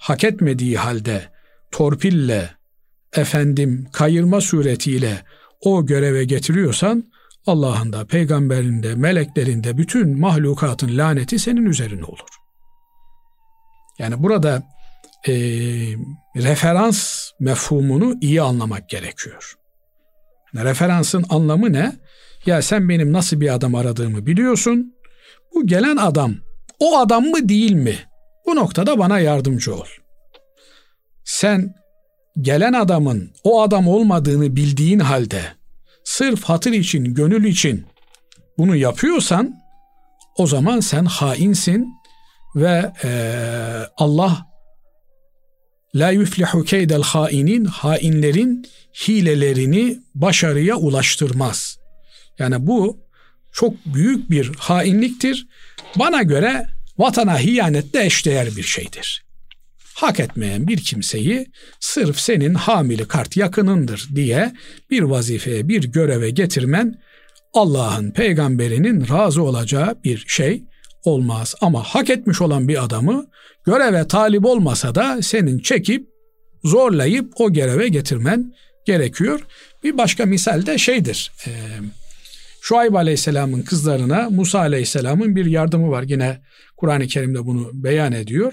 hak 0.00 0.24
etmediği 0.24 0.76
halde 0.76 1.22
torpille, 1.70 2.50
efendim 3.16 3.88
kayırma 3.92 4.40
suretiyle 4.40 5.24
o 5.60 5.86
göreve 5.86 6.24
getiriyorsan 6.24 7.04
Allah'ın 7.46 7.92
da, 7.92 8.06
peygamberin 8.06 8.82
de, 8.82 8.94
meleklerin 8.94 9.64
de, 9.64 9.78
bütün 9.78 10.20
mahlukatın 10.20 10.98
laneti 10.98 11.38
senin 11.38 11.66
üzerine 11.66 12.04
olur. 12.04 12.28
Yani 13.98 14.22
burada 14.22 14.62
e, 15.28 15.32
referans 16.36 17.30
mefhumunu 17.40 18.14
iyi 18.20 18.42
anlamak 18.42 18.88
gerekiyor. 18.88 19.54
Yani 20.54 20.68
referansın 20.68 21.24
anlamı 21.28 21.72
ne? 21.72 21.92
Ya 22.46 22.62
sen 22.62 22.88
benim 22.88 23.12
nasıl 23.12 23.40
bir 23.40 23.54
adam 23.54 23.74
aradığımı 23.74 24.26
biliyorsun. 24.26 24.94
Bu 25.54 25.66
gelen 25.66 25.96
adam 25.96 26.34
o 26.80 26.98
adam 26.98 27.24
mı 27.24 27.48
değil 27.48 27.72
mi? 27.72 27.96
Bu 28.46 28.56
noktada 28.56 28.98
bana 28.98 29.20
yardımcı 29.20 29.74
ol. 29.74 29.86
Sen 31.30 31.74
gelen 32.40 32.72
adamın 32.72 33.30
o 33.44 33.62
adam 33.62 33.88
olmadığını 33.88 34.56
bildiğin 34.56 34.98
halde 34.98 35.42
sırf 36.04 36.44
hatır 36.44 36.72
için, 36.72 37.04
gönül 37.14 37.44
için 37.44 37.86
bunu 38.58 38.76
yapıyorsan 38.76 39.54
o 40.36 40.46
zaman 40.46 40.80
sen 40.80 41.04
hainsin 41.04 41.88
ve 42.54 42.92
e, 43.04 43.10
Allah 43.96 44.46
la 45.94 46.10
yuflihu 46.10 46.64
keydel 46.64 47.02
hainin 47.02 47.64
hainlerin 47.64 48.66
hilelerini 49.08 49.98
başarıya 50.14 50.76
ulaştırmaz. 50.76 51.78
Yani 52.38 52.66
bu 52.66 52.98
çok 53.52 53.74
büyük 53.86 54.30
bir 54.30 54.54
hainliktir. 54.58 55.46
Bana 55.96 56.22
göre 56.22 56.66
vatana 56.98 57.38
hiyanetle 57.38 58.04
eşdeğer 58.04 58.56
bir 58.56 58.62
şeydir 58.62 59.29
hak 59.94 60.20
etmeyen 60.20 60.68
bir 60.68 60.76
kimseyi 60.76 61.46
sırf 61.80 62.20
senin 62.20 62.54
hamili 62.54 63.08
kart 63.08 63.36
yakınındır 63.36 64.08
diye 64.14 64.52
bir 64.90 65.02
vazifeye, 65.02 65.68
bir 65.68 65.84
göreve 65.84 66.30
getirmen 66.30 66.94
Allah'ın 67.52 68.10
peygamberinin 68.10 69.08
razı 69.08 69.42
olacağı 69.42 69.96
bir 70.04 70.24
şey 70.28 70.64
olmaz. 71.04 71.54
Ama 71.60 71.82
hak 71.82 72.10
etmiş 72.10 72.40
olan 72.40 72.68
bir 72.68 72.84
adamı 72.84 73.26
göreve 73.66 74.08
talip 74.08 74.44
olmasa 74.44 74.94
da 74.94 75.22
senin 75.22 75.58
çekip 75.58 76.06
zorlayıp 76.64 77.32
o 77.36 77.52
göreve 77.52 77.88
getirmen 77.88 78.52
gerekiyor. 78.86 79.40
Bir 79.84 79.98
başka 79.98 80.26
misal 80.26 80.66
de 80.66 80.78
şeydir. 80.78 81.32
E, 81.46 81.50
Şuayb 82.60 82.94
Aleyhisselam'ın 82.94 83.62
kızlarına 83.62 84.30
Musa 84.30 84.58
Aleyhisselam'ın 84.58 85.36
bir 85.36 85.46
yardımı 85.46 85.90
var. 85.90 86.04
Yine 86.06 86.40
Kur'an-ı 86.76 87.06
Kerim'de 87.06 87.46
bunu 87.46 87.70
beyan 87.72 88.12
ediyor. 88.12 88.52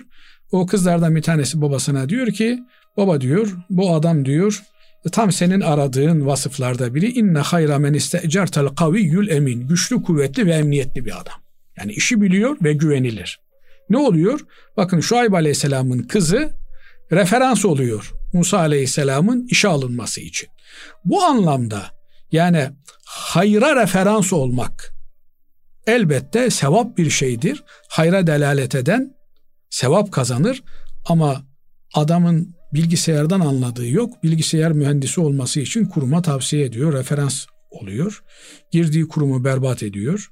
O 0.52 0.66
kızlardan 0.66 1.16
bir 1.16 1.22
tanesi 1.22 1.62
babasına 1.62 2.10
diyor 2.10 2.28
ki 2.28 2.60
baba 2.98 3.22
diyor 3.22 3.56
bu 3.70 3.96
adam 3.96 4.26
diyor 4.26 4.64
tam 5.12 5.32
senin 5.32 5.62
aradığın 5.62 6.26
vasıflarda 6.26 6.96
biri 6.96 7.12
inne 7.12 7.40
hayra 7.40 7.80
men 7.80 7.94
istecertel 7.94 8.68
kaviyyül 8.68 9.28
emin 9.30 9.68
güçlü 9.68 10.04
kuvvetli 10.04 10.46
ve 10.46 10.54
emniyetli 10.54 11.06
bir 11.06 11.22
adam. 11.22 11.36
Yani 11.78 11.92
işi 11.92 12.22
biliyor 12.22 12.58
ve 12.64 12.74
güvenilir. 12.74 13.40
Ne 13.90 13.98
oluyor? 13.98 14.40
Bakın 14.78 15.00
Şuayb 15.00 15.34
Aleyhisselam'ın 15.34 16.04
kızı 16.04 16.50
referans 17.12 17.66
oluyor 17.66 18.14
Musa 18.34 18.58
Aleyhisselam'ın 18.58 19.48
işe 19.50 19.68
alınması 19.68 20.22
için. 20.22 20.50
Bu 21.06 21.24
anlamda 21.24 21.82
yani 22.32 22.70
hayra 23.06 23.82
referans 23.82 24.34
olmak 24.34 24.94
elbette 25.88 26.50
sevap 26.50 26.98
bir 26.98 27.10
şeydir. 27.10 27.64
Hayra 27.90 28.28
delalet 28.28 28.76
eden 28.76 29.17
sevap 29.78 30.12
kazanır 30.12 30.64
ama 31.06 31.44
adamın 31.94 32.56
bilgisayardan 32.74 33.40
anladığı 33.40 33.88
yok. 33.88 34.24
Bilgisayar 34.24 34.72
mühendisi 34.72 35.22
olması 35.22 35.60
için 35.60 35.86
kuruma 35.86 36.22
tavsiye 36.22 36.66
ediyor, 36.66 36.94
referans 36.94 37.46
oluyor. 37.72 38.24
Girdiği 38.72 39.08
kurumu 39.08 39.44
berbat 39.44 39.84
ediyor. 39.84 40.32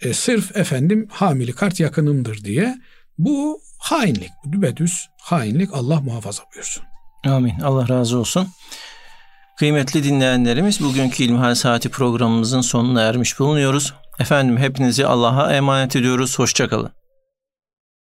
E, 0.00 0.14
sırf 0.14 0.56
efendim 0.56 1.08
hamili 1.10 1.52
kart 1.52 1.80
yakınımdır 1.80 2.44
diye 2.44 2.78
bu 3.18 3.60
hainlik, 3.78 4.30
dübedüz 4.52 5.06
hainlik 5.20 5.74
Allah 5.74 6.00
muhafaza 6.00 6.42
buyursun. 6.54 6.84
Amin. 7.26 7.60
Allah 7.60 7.88
razı 7.88 8.18
olsun. 8.18 8.48
Kıymetli 9.58 10.04
dinleyenlerimiz 10.04 10.80
bugünkü 10.80 11.24
İlmihal 11.24 11.54
Saati 11.54 11.88
programımızın 11.88 12.60
sonuna 12.60 13.02
ermiş 13.02 13.38
bulunuyoruz. 13.38 13.94
Efendim 14.18 14.56
hepinizi 14.56 15.06
Allah'a 15.06 15.52
emanet 15.52 15.96
ediyoruz. 15.96 16.38
Hoşçakalın. 16.38 16.98